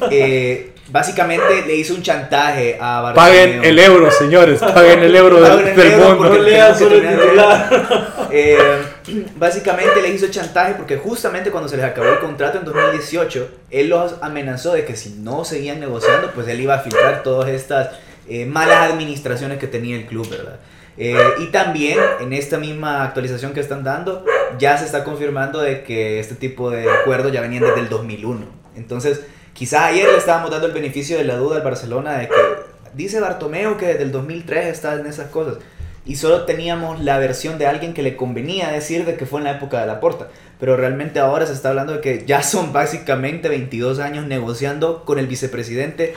[0.10, 3.30] eh, básicamente le hizo un chantaje a Bartomeu.
[3.30, 4.60] Paguen el euro, señores.
[4.62, 6.18] Paguen el euro del, el del euro mundo.
[6.24, 8.08] porque No lean tenemos que solo el tener- titular.
[8.32, 8.58] Eh,
[9.36, 13.90] básicamente le hizo chantaje porque justamente cuando se les acabó el contrato en 2018, él
[13.90, 17.90] los amenazó de que si no seguían negociando, pues él iba a filtrar todas estas
[18.34, 20.60] eh, malas administraciones que tenía el club, ¿verdad?
[20.98, 24.24] Eh, y también en esta misma actualización que están dando,
[24.58, 28.46] ya se está confirmando de que este tipo de acuerdos ya venían desde el 2001.
[28.78, 29.20] Entonces,
[29.52, 32.36] quizás ayer le estábamos dando el beneficio de la duda al Barcelona de que
[32.94, 35.58] dice Bartomeu que desde el 2003 está en esas cosas
[36.06, 39.44] y solo teníamos la versión de alguien que le convenía decir de que fue en
[39.44, 40.30] la época de la porta.
[40.58, 45.20] Pero realmente ahora se está hablando de que ya son básicamente 22 años negociando con
[45.20, 46.14] el vicepresidente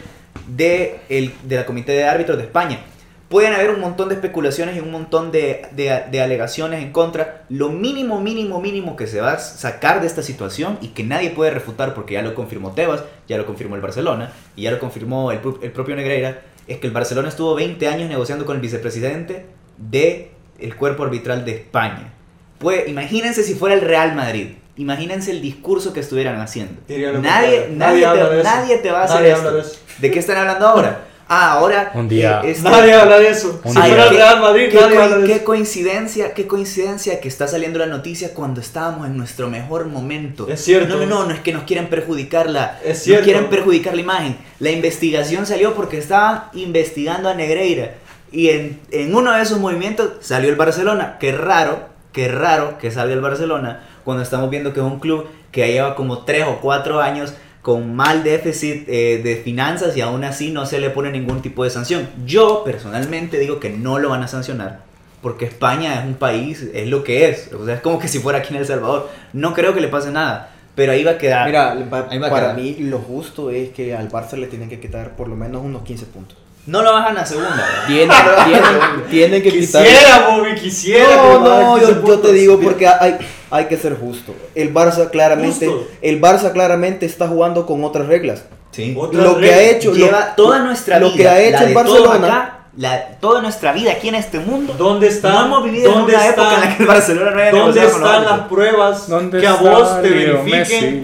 [0.49, 2.81] de, el, de la Comité de Árbitros de España.
[3.29, 7.45] Pueden haber un montón de especulaciones y un montón de, de- alegaciones en contra.
[7.49, 11.31] Lo mínimo, mínimo, mínimo que se va a sacar de esta situación y que nadie
[11.31, 14.79] puede refutar porque ya lo confirmó Tebas, ya lo confirmó el Barcelona y ya lo
[14.79, 18.63] confirmó el, el propio Negreira, es que el Barcelona estuvo 20 años negociando con el
[18.63, 19.47] vicepresidente
[19.79, 22.13] de el cuerpo arbitral de España.
[22.59, 24.49] Pues imagínense si fuera el Real Madrid.
[24.77, 26.81] Imagínense el discurso que estuvieran haciendo.
[26.89, 27.67] Nadie, contrario.
[27.77, 28.51] nadie, habla te, de eso.
[28.51, 29.53] nadie te va a hacer Nadie esto.
[29.55, 29.77] de eso.
[29.99, 31.05] ¿De qué están hablando ahora?
[31.29, 31.93] Ah, ahora.
[31.95, 33.61] Un día- eh, este- Nadie habla de eso.
[33.63, 35.45] Un Si día- fuera el qué- Real Madrid, qué, nadie coi- habla de qué eso.
[35.45, 40.49] coincidencia, qué coincidencia que está saliendo la noticia cuando estábamos en nuestro mejor momento.
[40.49, 40.97] Es cierto.
[40.97, 43.25] No, no, no, no es que nos quieren perjudicar la, Es no cierto.
[43.25, 44.37] quieren perjudicar la imagen.
[44.59, 47.95] La investigación salió porque estaban investigando a Negreira
[48.33, 51.17] Y en, en uno de esos movimientos salió el Barcelona.
[51.21, 55.27] Qué raro, qué raro que salga el Barcelona cuando estamos viendo que es un club
[55.51, 60.01] que ya lleva como 3 o 4 años con mal déficit eh, de finanzas y
[60.03, 62.09] aún así no se le pone ningún tipo de sanción.
[62.27, 64.81] Yo personalmente digo que no lo van a sancionar
[65.23, 67.51] porque España es un país, es lo que es.
[67.59, 69.09] O sea, es como que si fuera aquí en El Salvador.
[69.33, 71.47] No creo que le pase nada, pero ahí va a quedar.
[71.47, 72.57] Mira, pa- Ahí va a para quedar.
[72.61, 75.83] mí lo justo es que al Barça le tienen que quitar por lo menos unos
[75.85, 76.37] 15 puntos.
[76.67, 77.63] No lo bajan a segunda.
[77.87, 78.09] Tienen,
[78.47, 78.65] tienen,
[79.11, 79.85] tienen que quitar.
[79.85, 81.09] Quisiera, Bobby, quisiera.
[81.09, 83.19] que No, no, 15 yo, yo te digo porque hay,
[83.51, 84.35] hay que ser justo.
[84.55, 85.89] El Barça claramente, Justo.
[86.01, 88.45] el Barça claramente está jugando con otras reglas.
[88.71, 88.95] Sí.
[88.99, 89.57] Otra Lo que regla.
[89.57, 91.17] ha hecho, lo- Lleva toda nuestra lo vida.
[91.17, 92.27] que ha hecho la el Barcelona.
[92.27, 94.75] acá, la- toda nuestra vida aquí en este mundo.
[94.77, 95.29] ¿Dónde está?
[95.33, 97.51] No hemos vivido en ¿Dónde una está- época en la que el Barcelona no haya
[97.53, 100.51] ¿Dónde están las pruebas ¿Dónde que a vos te Leo verifiquen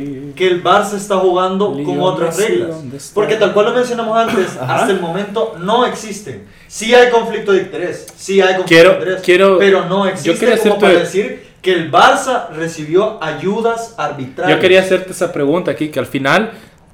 [0.00, 0.09] Messi?
[0.40, 3.10] Que el Barça está jugando con otras reglas?
[3.12, 4.76] Porque tal cual lo mencionamos antes, Ajá.
[4.76, 6.46] hasta el momento no existen.
[6.66, 10.10] Sí hay conflicto de interés, sí hay conflicto Quiero- de interés, quiero- pero no yo
[10.12, 14.56] existe quería como para decir que el Barça recibió ayudas arbitrarias.
[14.56, 16.52] Yo quería hacerte esa pregunta aquí, que al final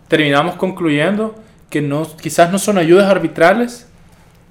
[0.08, 1.36] terminamos concluyendo
[1.70, 3.86] que no, quizás no son ayudas arbitrales,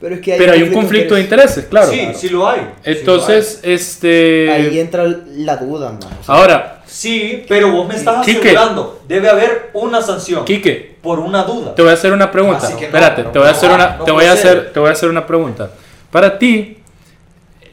[0.05, 1.89] Pero es que hay, pero hay un conflicto de intereses, claro.
[1.91, 2.59] Sí, sí lo hay.
[2.83, 4.51] sí Entonces, este...
[4.51, 5.99] Ahí entra la duda, man.
[6.21, 6.83] O sea, Ahora.
[6.85, 8.51] Sí, pero vos me estás Quique.
[8.51, 11.73] asegurando, debe haber una sanción Quique, por una duda.
[11.73, 12.69] te voy a hacer una pregunta.
[12.69, 14.57] No, Espérate, no, te voy a hacer una, no te voy a puede ser.
[14.59, 15.71] hacer, te voy a hacer una pregunta.
[16.11, 16.77] Para ti,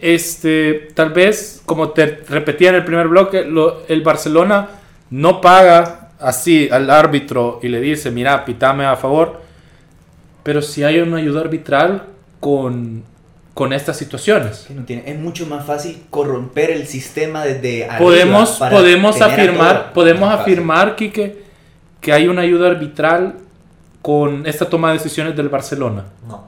[0.00, 4.68] este, tal vez, como te repetía en el primer bloque, lo- el Barcelona
[5.10, 9.42] no paga así al árbitro y le dice, mira, pitame a favor,
[10.42, 12.04] pero si hay una ayuda arbitral
[12.42, 13.04] con,
[13.54, 14.64] con estas situaciones.
[14.66, 19.20] Que no tiene- es mucho más fácil corromper el sistema desde arriba Podemos, para podemos
[19.20, 21.40] afirmar, podemos afirmar, Quique,
[22.00, 23.36] que hay una ayuda arbitral
[24.02, 26.06] con esta toma de decisiones del Barcelona.
[26.26, 26.46] No.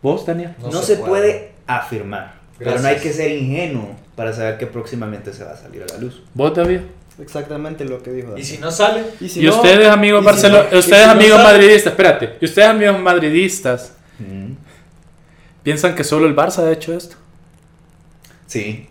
[0.00, 0.54] ¿Vos, Daniel?
[0.70, 1.50] No, se, puede.
[1.66, 3.02] afirmar, pero no hay Gracias.
[3.02, 6.22] que ser ingenuo para saber que próximamente se va a salir a la luz.
[6.32, 6.80] ¿Vos, David?
[7.20, 8.36] exactamente lo que dijo.
[8.36, 11.00] Y si no sale, Y si y no- ustedes, amigos y si Barcelona, no- ustedes,
[11.00, 13.93] si no amigos madridistas, espérate, y ustedes, amigos madridistas,
[15.62, 17.16] piensan que solo el Barça ha hecho esto.
[18.46, 18.86] Sí.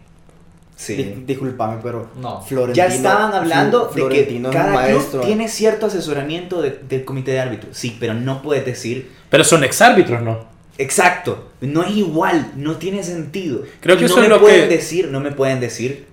[0.76, 0.96] Sí.
[0.96, 2.42] Di- disculpame, pero No.
[2.42, 5.12] Florentino, Ya estaban hablando de que cada maestro.
[5.22, 7.78] club tiene cierto asesoramiento de- del comité de árbitros.
[7.78, 10.46] Sí, pero no puedes decir Pero son exárbitros, ¿no?
[10.78, 11.52] exacto.
[11.62, 13.62] No es igual, no tiene sentido.
[13.80, 16.08] Creo que eso no es me lo pueden que- decir, no me pueden decir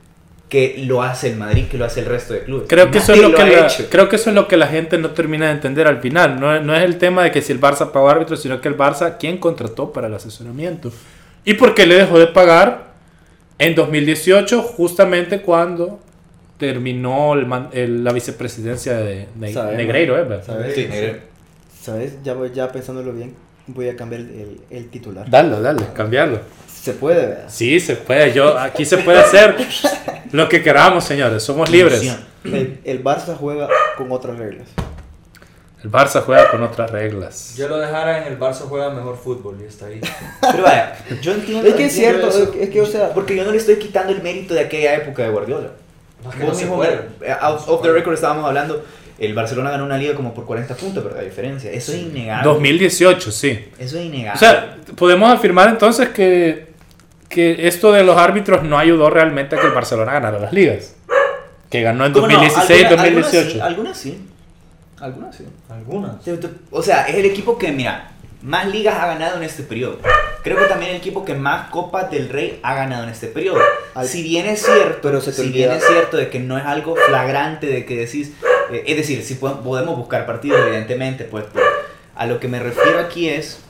[0.51, 2.67] que lo hace el Madrid, que lo hace el resto de clubes.
[2.69, 4.67] Creo que, eso es Nadie lo que la, creo que eso es lo que la
[4.67, 6.39] gente no termina de entender al final.
[6.41, 8.69] No, es- no es el tema de que si el Barça pagó árbitro, sino que
[8.69, 10.93] el Barça, ¿quién contrató para el asesoramiento?
[11.45, 12.91] ¿Y por qué le dejó de pagar
[13.59, 16.01] en 2018, justamente cuando
[16.59, 19.77] terminó el el- la vicepresidencia de, de Sabemos.
[19.77, 20.19] Negreiro?
[20.19, 20.41] ¿eh?
[20.45, 20.75] ¿Sabes?
[20.75, 21.19] Sí, negro.
[21.81, 22.19] ¿Sabes?
[22.25, 23.35] Ya, voy- ya pensándolo bien,
[23.69, 25.31] voy a cambiar el, el titular.
[25.31, 26.41] Dale, dale, cambiarlo.
[26.81, 27.45] Se puede, ¿verdad?
[27.49, 28.33] Sí, se puede.
[28.33, 29.57] Yo, aquí se puede hacer
[30.33, 31.43] lo que queramos, señores.
[31.43, 32.03] Somos libres.
[32.45, 34.69] El, el Barça juega con otras reglas.
[35.83, 37.55] El Barça juega con otras reglas.
[37.57, 40.01] yo lo dejara en el Barça juega mejor fútbol y está ahí.
[40.41, 41.67] Pero vaya, yo entiendo.
[41.69, 43.77] Es que es cierto, es que- es que, o sea- Porque yo no le estoy
[43.77, 45.71] quitando el mérito de aquella época de Guardiola.
[46.23, 47.01] No, no se mismo, puede.
[47.23, 48.85] eh, Out of the record estábamos hablando.
[49.19, 51.71] El Barcelona ganó una liga como por 40 puntos, pero la diferencia.
[51.71, 52.45] Eso es innegable.
[52.49, 53.67] 2018, sí.
[53.79, 54.37] Eso es innegable.
[54.37, 56.69] O sea, podemos afirmar entonces que,
[57.31, 60.95] que esto de los árbitros no ayudó realmente a que el Barcelona ganara las ligas.
[61.71, 62.35] Que ganó en ¿Cómo no?
[62.35, 63.65] 2016 y Alguna- 2018.
[63.65, 64.27] Algunas sí.
[65.01, 65.45] Algunas sí.
[65.71, 66.23] Algunas.
[66.25, 66.39] Sí.
[66.71, 68.11] O sea, es el equipo que, mira,
[68.43, 69.99] más ligas ha ganado en este periodo.
[70.43, 73.61] Creo que también el equipo que más Copas del Rey ha ganado en este periodo.
[73.95, 76.41] Al- Si bien es cierto, Pero se te si olvida- bien es cierto de que
[76.41, 78.33] no es algo flagrante de que decís,
[78.73, 81.65] eh, es decir, si po- podemos buscar partidos, evidentemente, pues, pues,
[82.17, 83.61] a lo que me refiero aquí es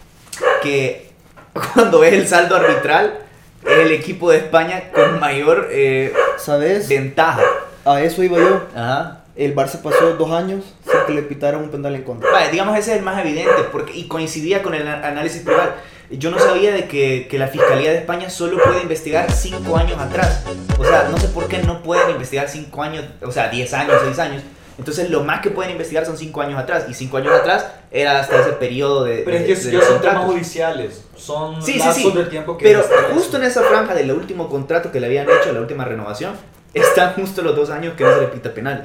[0.62, 1.10] que
[1.74, 3.18] cuando ves el saldo arbitral,
[3.66, 6.88] el equipo de España con mayor eh, ¿Sabes?
[6.88, 7.42] ventaja.
[7.84, 8.66] A eso iba yo.
[8.74, 9.20] Ajá.
[9.36, 12.30] El Barça pasó dos años sin que le pitaran un penal en contra.
[12.30, 15.72] Vale, digamos ese es el más evidente porque, y coincidía con el análisis privado.
[16.10, 19.98] Yo no sabía de que, que la Fiscalía de España solo puede investigar cinco años
[19.98, 20.44] atrás.
[20.76, 23.96] O sea, no sé por qué no pueden investigar cinco años, o sea, 10 años,
[24.04, 24.42] 6 años.
[24.80, 26.86] Entonces lo más que pueden investigar son cinco años atrás.
[26.88, 29.18] Y cinco años atrás era hasta ese periodo de...
[29.26, 30.20] Pero es de- que de ya son contratos.
[30.20, 31.04] temas judiciales.
[31.16, 32.10] Son Sí, sí, sí.
[32.12, 35.52] del tiempo que Pero justo en esa franja del último contrato que le habían hecho,
[35.52, 36.32] la última renovación,
[36.74, 38.84] están justo los dos años que no se le pita penales.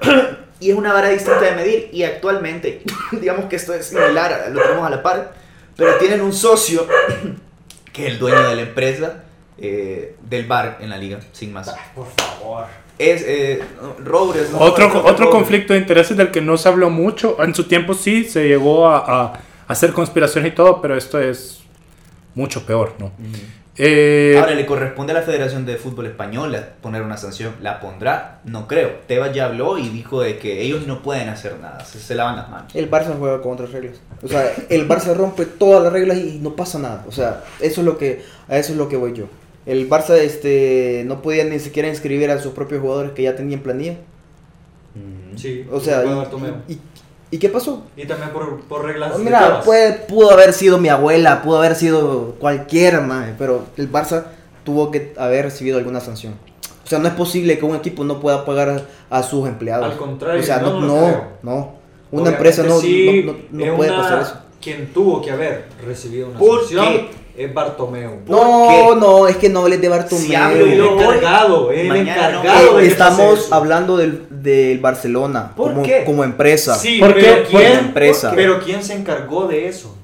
[0.58, 1.90] y es una vara distinta de medir.
[1.92, 5.34] Y actualmente, digamos que esto es similar, lo tenemos a la par,
[5.76, 6.86] pero tienen un socio
[7.92, 9.24] que es el dueño de la empresa
[9.58, 11.70] eh, del bar en la liga, sin más.
[11.94, 12.64] Por favor.
[13.00, 13.62] Es eh,
[14.04, 14.50] Roures.
[14.50, 14.58] ¿no?
[14.58, 15.30] Otro, otro Roures.
[15.30, 17.42] conflicto de intereses del que no se habló mucho.
[17.42, 21.62] En su tiempo sí se llegó a, a hacer conspiraciones y todo, pero esto es
[22.34, 23.10] mucho peor, ¿no?
[23.82, 27.54] Eh, Ahora le corresponde a la Federación de Fútbol Española poner una sanción.
[27.62, 28.40] ¿La pondrá?
[28.44, 28.90] No creo.
[29.06, 31.82] Tebas ya habló y dijo de que ellos no pueden hacer nada.
[31.86, 32.74] Se, se lavan las manos.
[32.74, 33.94] El Barça juega con otras reglas.
[34.22, 37.04] O sea, el Barça rompe todas las reglas y no pasa nada.
[37.08, 39.24] O sea, eso es lo que a eso es lo que voy yo.
[39.66, 43.60] El Barça este no podía ni siquiera inscribir a sus propios jugadores que ya tenían
[43.60, 43.96] planilla.
[45.36, 46.54] Sí, O sea, y, Bartomeu.
[46.68, 46.78] y-
[47.30, 47.84] y qué pasó?
[47.96, 49.12] Y también por, por reglas.
[49.12, 53.90] Pues mira, puede, pudo haber sido mi abuela, pudo haber sido cualquiera más, pero el
[53.90, 54.24] Barça
[54.64, 56.34] tuvo que haber recibido alguna sanción.
[56.84, 58.68] O sea, no es posible que un equipo no pueda pagar
[59.10, 59.92] a, a sus empleados.
[59.92, 61.80] Al contrario, o sea, no, no, no.
[62.10, 64.34] Una Obviamente empresa no, sí, no, no- no es puede una- pasar eso.
[64.60, 67.06] Quien tuvo que haber recibido una ¿Por sanción?
[67.44, 68.20] Es Bartomeu.
[68.26, 68.96] No, qué?
[69.00, 70.24] no, es que no hables de Bartomeu.
[70.24, 72.40] Si hablo el encargado, el Mañana no.
[72.40, 76.02] encargado de estamos hablando del, del Barcelona ¿Por como, qué?
[76.04, 76.74] como empresa.
[76.74, 77.44] Sí, ¿Por pero qué?
[77.50, 78.32] ¿quién, Como empresa.
[78.34, 79.96] pero ¿quién se encargó de eso?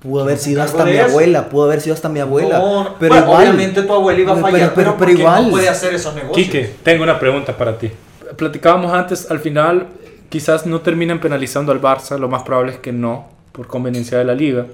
[0.00, 1.04] Pudo haber sido hasta mi eso?
[1.06, 2.58] abuela, pudo haber sido hasta mi abuela.
[2.58, 3.42] No, pero bueno, igual.
[3.48, 5.44] obviamente tu abuela iba a Pero- fallar, pero, pero- pero porque igual.
[5.44, 6.36] no puede hacer esos negocios.
[6.46, 7.90] Quique, tengo una pregunta para ti.
[8.36, 9.86] Platicábamos antes, al final
[10.28, 14.24] quizás no terminen penalizando al Barça, lo más probable es que no, por conveniencia de
[14.24, 14.66] la liga.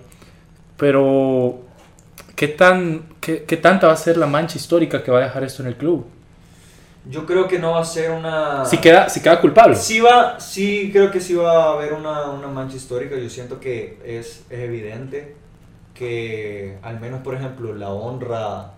[0.80, 1.60] Pero,
[2.36, 5.44] ¿qué, tan, qué, qué tanta va a ser la mancha histórica que va a dejar
[5.44, 6.06] esto en el club?
[7.08, 8.64] Yo creo que no va a ser una...
[8.64, 9.76] Si queda, si queda culpable.
[9.76, 13.14] Sí va, sí creo que sí va a haber una, una mancha histórica.
[13.16, 15.36] Yo siento que es, es evidente
[15.94, 18.72] que al menos, por ejemplo, la honra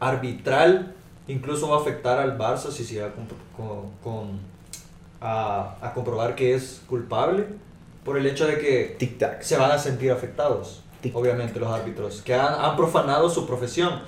[0.00, 0.94] arbitral
[1.26, 4.40] incluso va a afectar al Barça si se llega con, con- con-
[5.20, 7.46] a, a comprobar que es culpable
[8.08, 9.42] por el hecho de que Tic tac.
[9.42, 11.14] se van a sentir afectados, Tic.
[11.14, 14.00] obviamente los árbitros, que han, han profanado su profesión.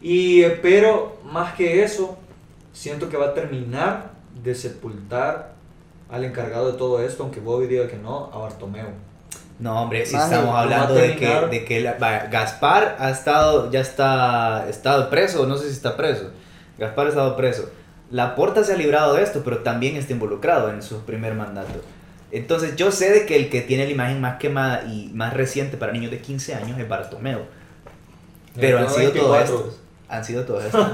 [0.00, 2.16] Y, eh, pero más que eso,
[2.72, 4.12] siento que va a terminar
[4.44, 5.54] de sepultar
[6.08, 8.86] al encargado de todo esto, aunque Bobby diga que no, a Bartomeu.
[9.58, 13.80] No, hombre, si estamos hablando de que, de que la- va, Gaspar ha estado, ya
[13.80, 16.30] está estado preso, no sé si está preso.
[16.78, 17.68] Gaspar ha estado preso.
[18.12, 21.80] La Porta se ha librado de esto, pero también está involucrado en su primer mandato.
[22.30, 25.76] Entonces yo sé de que el que tiene la imagen más quemada y más reciente
[25.76, 27.40] para niños de 15 años es Bartomeu.
[28.58, 29.54] Pero han Tengo sido todos 24.
[29.58, 29.80] estos.
[30.08, 30.88] Han sido todos estos.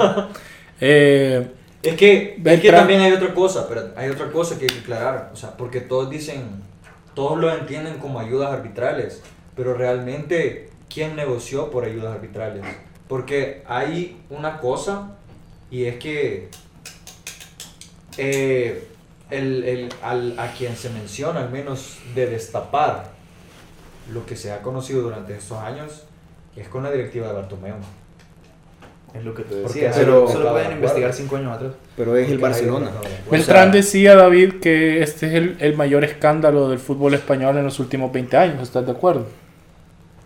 [0.80, 1.50] Eh,
[1.82, 4.80] Es que, es que también hay otra cosa, pero hay otra cosa que hay que
[4.80, 5.30] aclarar.
[5.32, 6.62] O sea, porque todos dicen,
[7.14, 9.22] todos lo entienden como ayudas arbitrales,
[9.56, 12.64] pero realmente, ¿quién negoció por ayudas arbitrales?
[13.08, 15.12] Porque hay una cosa,
[15.70, 16.48] y es que
[18.16, 18.88] eh,
[19.34, 23.10] el, el- al- a quien se menciona, al menos de destapar
[24.12, 26.04] lo que se ha conocido durante estos años,
[26.56, 27.74] es con la directiva de Bartomeu.
[29.14, 29.90] es lo que te decía.
[29.90, 31.12] así Solo, pueden de investigar.
[31.12, 31.72] 5 años atrás.
[31.96, 32.90] Pero es el Barcelona.
[33.30, 37.78] Beltrán decía, David, que este es el, el mayor escándalo del fútbol español en los
[37.80, 38.62] últimos 20 años.
[38.62, 39.26] ¿Estás de acuerdo?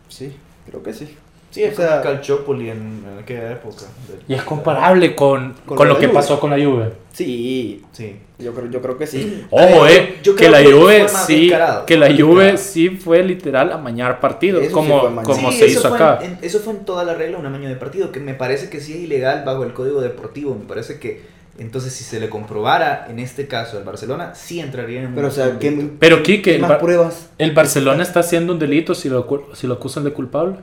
[0.08, 0.34] Sí,
[0.66, 1.16] creo que sí.
[1.50, 3.84] Sí, es O sea- como Calciopoli en, en aquella época.
[4.28, 6.14] Y es comparable con, Con lo que Juve.
[6.14, 6.92] pasó con la Juve.
[7.12, 8.16] Sí, Sí.
[8.38, 9.44] yo creo, yo creo que sí.
[9.50, 11.50] Ojo, eh, yo que creo la que Juve sí,
[11.86, 15.92] que la Juve sí fue literal a mañar partidos, Eso como, como Sí, se hizo
[15.92, 16.18] acá.
[16.22, 18.80] en- eso fue en toda la regla un amaño de partido, que me parece que
[18.80, 20.54] sí es ilegal bajo el código deportivo.
[20.54, 21.22] Me parece que
[21.58, 25.28] entonces si se le comprobara en este caso al Barcelona, sí entraría en un- Pero
[25.28, 25.90] o sea, ¿qué.
[25.98, 27.30] Pero Quique, qué el, más Bar- pruebas?
[27.38, 30.56] el Barcelona está haciendo un delito si lo, si lo acusan de culpable.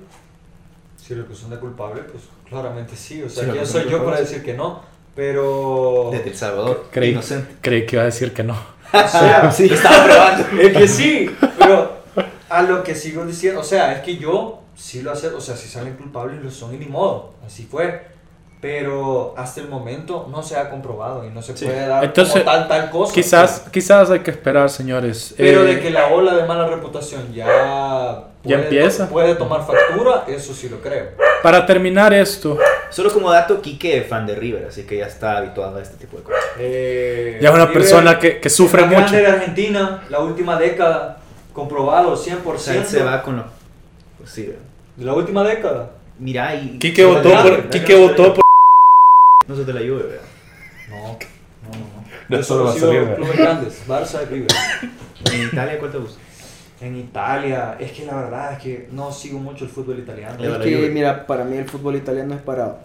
[1.05, 3.21] Si lo acusan de culpable, pues claramente sí.
[3.21, 4.81] O sea, ¿quién acusan soy yo para decir que no?
[5.15, 6.09] Pero.
[6.11, 7.55] Desde El Salvador, Creí, inocente.
[7.61, 8.53] creí que iba a decir que no.
[8.53, 9.65] O sea, Sí.
[9.71, 10.61] Estaba probando.
[10.61, 11.97] es que sí, pero
[12.49, 15.55] a lo que sigo diciendo, o sea, es que yo sí lo hace, o sea,
[15.55, 18.14] si salen culpables lo son y ni modo, así fue.
[18.65, 21.65] Pero hasta el momento no se ha comprobado y no se Sí.
[21.65, 23.13] puede dar Entonces, como tal tal cosa.
[23.13, 25.35] Quizás, quizás hay que esperar, señores.
[25.37, 29.07] Pero Eh, de que la ola de mala reputación ya, Ya empieza.
[29.07, 31.09] puede tomar factura, eso sí lo creo.
[31.43, 32.57] Para terminar esto,
[32.89, 35.97] Solo como dato, Quique es fan de River, así que ya está habituado a este
[35.97, 36.41] tipo de cosas.
[36.57, 39.15] Eh, ya es una River, persona que, que sufre grande mucho.
[39.15, 41.17] de Argentina, la última década,
[41.53, 42.55] comprobado 100%.
[42.55, 43.43] O sea, él se va con lo...
[44.17, 44.61] Pues sí, ¿verdad?
[44.95, 45.91] De la última década.
[46.17, 46.79] Mira, y...
[46.79, 48.44] Quique votó votó por
[49.47, 50.21] No se te la lluvia, ¿verdad?
[50.89, 51.85] No, no, no.
[51.85, 52.05] no.
[52.29, 54.51] No, Yo solo va clubes grandes, Barça y River.
[55.33, 56.19] ¿En Italia cuál te gusta?
[56.81, 60.35] En Italia, es que la verdad es que no sigo mucho el fútbol italiano.
[60.43, 60.89] Es que, Juve.
[60.89, 62.77] mira, para mí el fútbol italiano es para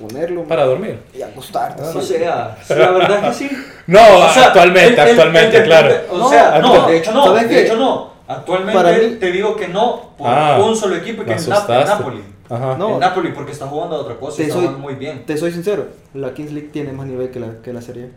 [0.00, 0.98] ponerlo para dormir.
[1.14, 1.82] y acostarte.
[1.82, 2.14] O sí.
[2.14, 3.56] sea, la verdad es que sí.
[3.86, 5.94] No, O sea, actualmente, el- el- actualmente, el- claro.
[6.10, 8.10] O No, sea, no, de hecho no, ¿sabes de hecho no.
[8.28, 11.48] Actualmente Para mí- te digo que no por Ah, un solo equipo que es.
[11.48, 12.22] Napoli.
[12.50, 12.76] Ajá.
[12.76, 12.94] No.
[12.94, 15.24] El Napoli porque está jugando a otra cosa y Te está soy- jugando muy bien.
[15.24, 18.10] Te soy sincero, la Kings League tiene más nivel que la, que la Serie.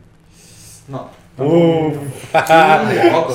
[0.88, 1.08] No.
[1.36, 1.94] Uf.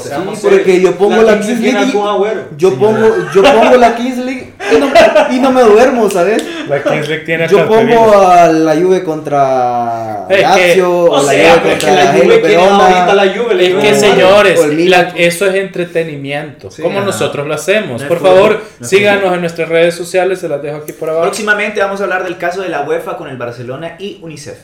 [0.02, 2.56] Sí, porque yo pongo la Kings Kings League y-.
[2.56, 4.88] Yo pongo, yo pongo la Kings League y, no,
[5.30, 6.44] y no me duermo, ¿sabes?
[6.68, 11.52] La Kings League tiene Yo pongo a la Juve contra Lazio, O o la sea,
[11.54, 13.34] Juve pero es que contra la Juve ahorita la.
[13.34, 13.54] Juve.
[13.54, 18.00] la Es que señores, la- eso es entretenimiento, Sí, como nosotros lo hacemos.
[18.02, 19.34] No Por fútbol, favor, no síganos fútbol.
[19.34, 21.24] en nuestras redes sociales, se las dejo aquí por abajo.
[21.24, 24.58] Próximamente vamos a hablar del caso de la UEFA con el Barcelona y UNICEF.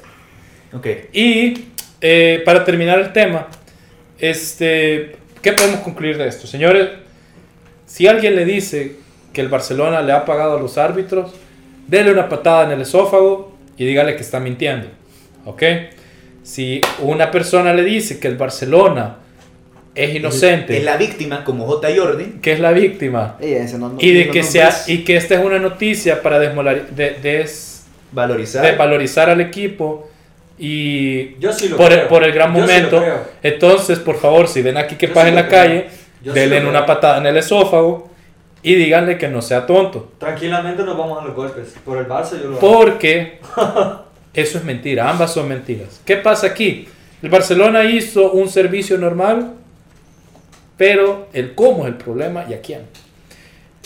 [0.72, 0.86] Ok.
[1.12, 1.68] Y
[2.06, 3.48] eh, para terminar el tema,
[4.18, 6.46] este, ¿qué podemos concluir de esto?
[6.46, 6.88] Señores,
[7.86, 8.96] si alguien le dice
[9.32, 11.32] que el Barcelona le ha pagado a los árbitros,
[11.88, 14.88] déle una patada en el esófago y dígale que está mintiendo.
[15.46, 15.62] ¿Ok?
[16.42, 19.16] Si una persona le dice que el Barcelona
[19.94, 21.88] es inocente, Es la víctima, como J.
[21.96, 22.24] Jordi.
[22.42, 25.44] que es la víctima, ese no- y de no que sea y que esta es
[25.44, 28.62] una noticia para desmolar- de- des- Valorizar.
[28.64, 30.10] desvalorizar al equipo
[30.58, 32.08] y Yo sí lo por, el, creo.
[32.08, 32.98] por el gran Yo sí momento.
[33.00, 33.24] creo.
[33.42, 35.60] Entonces, por favor, si ven aquí que pasa sí en la creo.
[35.62, 35.90] calle,
[36.22, 36.86] sí denle una creo.
[36.86, 38.10] patada en el esófago
[38.62, 40.12] y díganle que no sea tonto.
[40.18, 41.74] Tranquilamente nos vamos a los golpes.
[41.84, 42.60] Por el Barça yo lo hago.
[42.60, 43.40] Porque
[44.34, 46.00] eso es mentira, ambas son mentiras.
[46.04, 46.88] ¿Qué pasa aquí?
[47.22, 49.54] El Barcelona hizo un servicio normal,
[50.76, 52.82] pero el cómo es el problema y a quién.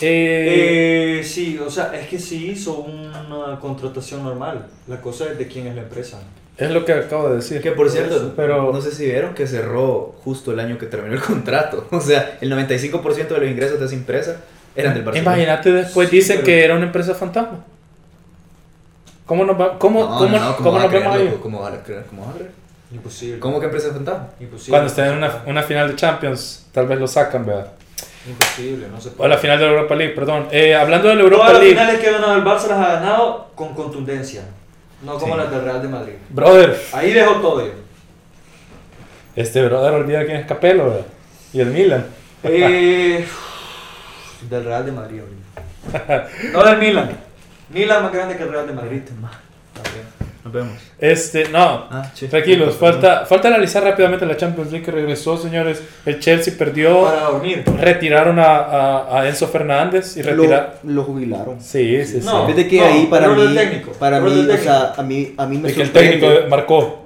[0.01, 4.67] Eh, Eh, sí, o sea, es que sí hizo una contratación normal.
[4.87, 6.19] La cosa es de quién es la empresa.
[6.59, 7.61] Es lo que acabo de decir.
[7.61, 11.13] Que por cierto, Pero- no sé si vieron que cerró justo el año que terminó
[11.15, 11.87] el contrato.
[11.91, 14.37] O sea, el 95% de los ingresos de esa empresa
[14.75, 15.35] eran del Barcelona.
[15.35, 17.63] Imagínate después Sí, dicen pero- que era una empresa fantasma.
[19.25, 21.37] ¿Cómo nos, va- cómo, No, cómo, no, no, cómo nos vemos ahí?
[21.41, 22.03] ¿Cómo vas a creer?
[22.09, 22.51] ¿Cómo vas a creer?
[22.91, 23.39] Imposible.
[23.39, 24.29] ¿Cómo que empresa fantasma?
[24.39, 24.71] Imposible.
[24.71, 27.67] Cuando estén en una, una final de Champions, tal vez lo sacan, ¿verdad?
[28.27, 29.29] Imposible, no se O puede.
[29.29, 30.47] la final de la Europa League, perdón.
[30.51, 32.71] Eh, hablando de la Europa Todas las League, finales que ha ganado el Barça las
[32.79, 34.41] ha ganado con contundencia.
[35.03, 35.39] No como Sí.
[35.41, 36.13] las del Real de Madrid.
[36.29, 37.65] brother, Ahí dejó todo.
[37.65, 37.71] yo.
[39.35, 41.05] este brother olvida quién es Capello, ¿verdad?
[41.53, 42.05] Y el Milan.
[42.43, 43.25] Eh,
[44.49, 45.21] del Real de Madrid.
[45.21, 46.27] ahorita.
[46.53, 47.17] No del Milan.
[47.69, 49.01] Milan más grande que el Real de Madrid.
[50.43, 50.73] Nos vemos.
[50.99, 51.59] Este, no,
[51.91, 52.27] Ah, sí.
[52.27, 55.83] tranquilos, falta, falta analizar rápidamente la Champions League que regresó, señores.
[56.05, 57.63] El Chelsea perdió, Para dormir.
[57.77, 60.69] retiraron a, a, a Enzo Fernández y Lo, retiraron.
[60.83, 61.59] lo jubilaron.
[61.61, 62.25] Sí, sí, sí.
[62.25, 62.45] No.
[62.45, 65.57] Fíjate que no, ahí para mí, técnico, para mí, o sea, a mí, a mí
[65.57, 67.05] me que el técnico marcó.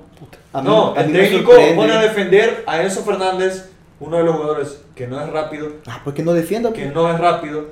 [0.53, 3.69] a mí- No, a mí el técnico pone a defender a Enzo Fernández,
[3.99, 6.71] uno de los jugadores que no es rápido, Ah, ¿por qué no defienda?
[6.71, 7.65] que no es rápido,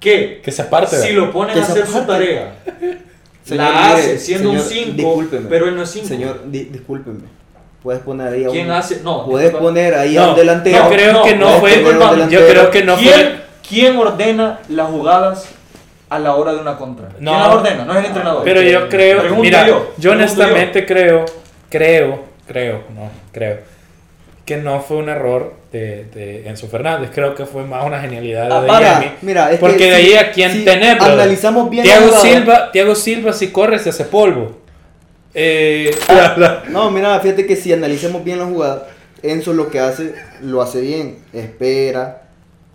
[0.00, 0.96] que Que se aparte.
[0.96, 2.56] si lo ponen Que a hacer su tarea,
[3.44, 5.46] Señor, la mire, hace siendo un señor, 5, discúlpeme.
[5.48, 6.06] pero él no es 5.
[6.08, 7.20] Señor, di- discúlpeme.
[7.82, 9.00] Puedes poner ahí a ¿Quién un, hace?
[9.02, 9.66] No, Puedes disculpa.
[9.68, 10.78] poner ahí a No, un delantero.
[10.78, 11.84] yo creo que no fue.
[11.84, 12.28] un Yo.
[12.30, 13.36] Yo creo que no ¿Quién, fue.
[13.68, 15.46] quién ordena las jugadas
[16.08, 17.08] a la hora de una contra?
[17.18, 17.32] No.
[17.32, 17.84] ¿Quién las ordena?
[17.84, 18.42] No es el entrenador.
[18.44, 21.26] Pero yo creo, mira, yo, yo, honestamente creo,
[21.68, 23.58] creo, creo, no, creo,
[24.44, 27.10] que no fue un error de, de Enzo Fernández.
[27.14, 29.16] Creo que fue más una genialidad de Mira, Adeyemi.
[29.22, 31.00] mira, es Porque que de si- ahí a quién si tener.
[31.02, 31.86] Analizamos bien.
[31.86, 34.60] Jugada- Silva, Thiago Silva si corre se hace polvo.
[35.34, 35.90] Eh,
[36.68, 38.88] No, mira, fíjate que si analicemos bien la jugada,
[39.22, 41.16] Enzo lo que hace, lo hace bien.
[41.32, 42.22] Espera,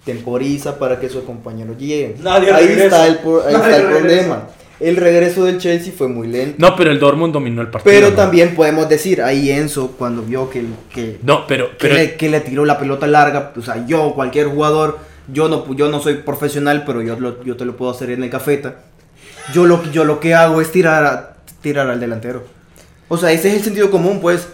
[0.05, 2.15] temporiza para que sus compañeros lleguen.
[2.23, 3.05] Nadie ahí regresa.
[3.05, 3.99] está el, ahí Nadie está el regresa.
[3.99, 4.47] problema.
[4.79, 6.55] El regreso del Chelsea fue muy lento.
[6.57, 7.93] no, pero el Dortmund dominó el partido.
[7.93, 8.15] Pero ¿no?
[8.15, 10.63] también podemos decir, ahí Enzo, cuando vio que,
[10.93, 14.13] que, No, pero, que, pero le, que le tiró la pelota larga, o sea, yo,
[14.15, 14.99] cualquier jugador,
[15.31, 18.23] yo no, yo no soy profesional, pero yo, lo- yo te lo puedo hacer en
[18.23, 18.75] el cafeta.
[19.53, 22.45] Yo lo, yo lo que hago es tirar, a- tirar al delantero.
[23.09, 24.47] O sea, ese es el sentido común, pues.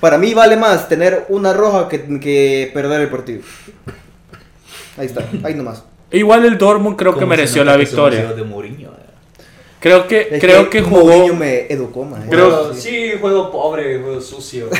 [0.00, 3.42] Para mí vale más tener una roja que, que perder el partido.
[4.98, 5.84] Ahí está, ahí nomás.
[6.10, 8.32] igual el Dortmund creo que ¿Cómo se mereció la victoria.
[8.32, 8.95] de Mourinho, eh?
[9.80, 11.04] Creo que, Es creo que jugó.
[11.04, 12.26] Mourinho me educó, man.
[12.30, 14.68] Creo, sí, juego pobre, juego sucio.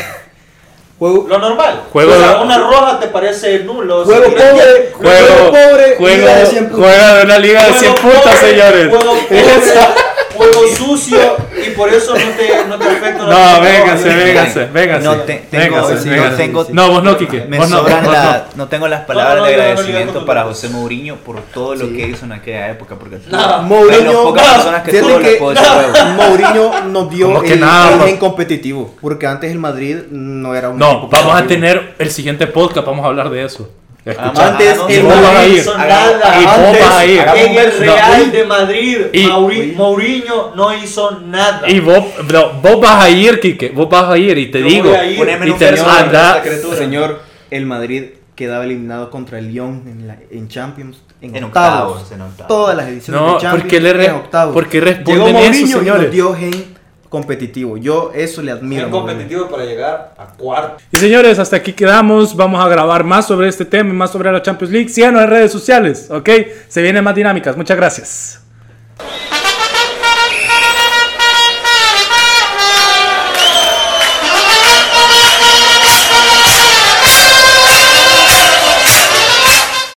[0.99, 1.83] Juego, Lo normal.
[1.93, 4.03] Juego- o sea, una roja te parece nulo.
[4.07, 6.81] juego si pobre, Juego, juego pobre, juego, de 100 puntos.
[6.81, 8.89] juega de una liga de Juego 100 puntos, señores.
[8.89, 9.45] Juego pobre,
[10.37, 11.19] juego sucio
[11.67, 13.23] y por eso no te, no te afecta.
[13.25, 13.61] No, roja.
[13.61, 15.05] véngase, véngase, véngase.
[15.05, 16.37] No te- tengo- véngase, no véngase.
[16.37, 17.45] tengo- No, vos no, Quique.
[17.49, 18.13] Me vos no, sobran vos no.
[18.13, 20.49] la- no tengo las palabras No, no, de no, no, agradecimiento no, para no.
[20.49, 22.97] José Mourinho por todo lo que hizo en aquella época.
[22.97, 23.59] Porque Nada.
[23.63, 25.21] Mourinho, pocas personas que todo.
[26.17, 28.07] Mourinho nos dio ¿Cómo que el, nada, el bro?
[28.07, 32.47] gen competitivo, porque antes el Madrid no era un No, vamos a tener el siguiente
[32.47, 33.71] podcast, vamos a hablar de eso.
[34.07, 34.49] Escucha.
[34.53, 36.41] Antes no, a Madrid nada.
[36.41, 37.19] y Antes, a ir.
[37.35, 38.31] En el No, Real uy.
[38.31, 41.69] de Madrid, Y- Mauri- Mourinho no hizo nada.
[41.69, 44.67] Y vos, bro, vos vas a ir, Quique, vos vas a ir y te Yo
[44.69, 44.91] digo.
[44.91, 45.29] ir.
[45.29, 46.41] En y te verso, anda,
[46.79, 48.05] Señor, el Madrid
[48.37, 51.93] quedaba eliminado contra el Lyon en, la- en Champions, en, En octavos.
[51.97, 52.47] octavos, en octavos.
[52.49, 54.55] Todas las ediciones No, de Champions ¿por qué le re- en octavos.
[54.55, 56.13] por qué Llegó responden Mourinho eso, y nos señores?
[56.13, 56.76] dio gen
[57.09, 57.77] competitivo.
[57.77, 58.83] Yo eso le admiro.
[58.83, 60.83] Bien competitivo para llegar a cuarto.
[60.93, 62.37] Y señores, hasta aquí quedamos.
[62.37, 64.89] Vamos a grabar más sobre este tema y más sobre la Champions League.
[64.89, 66.29] Síganos en redes sociales, ¿ok?
[66.69, 67.57] Se vienen más dinámicas.
[67.57, 68.41] Muchas gracias.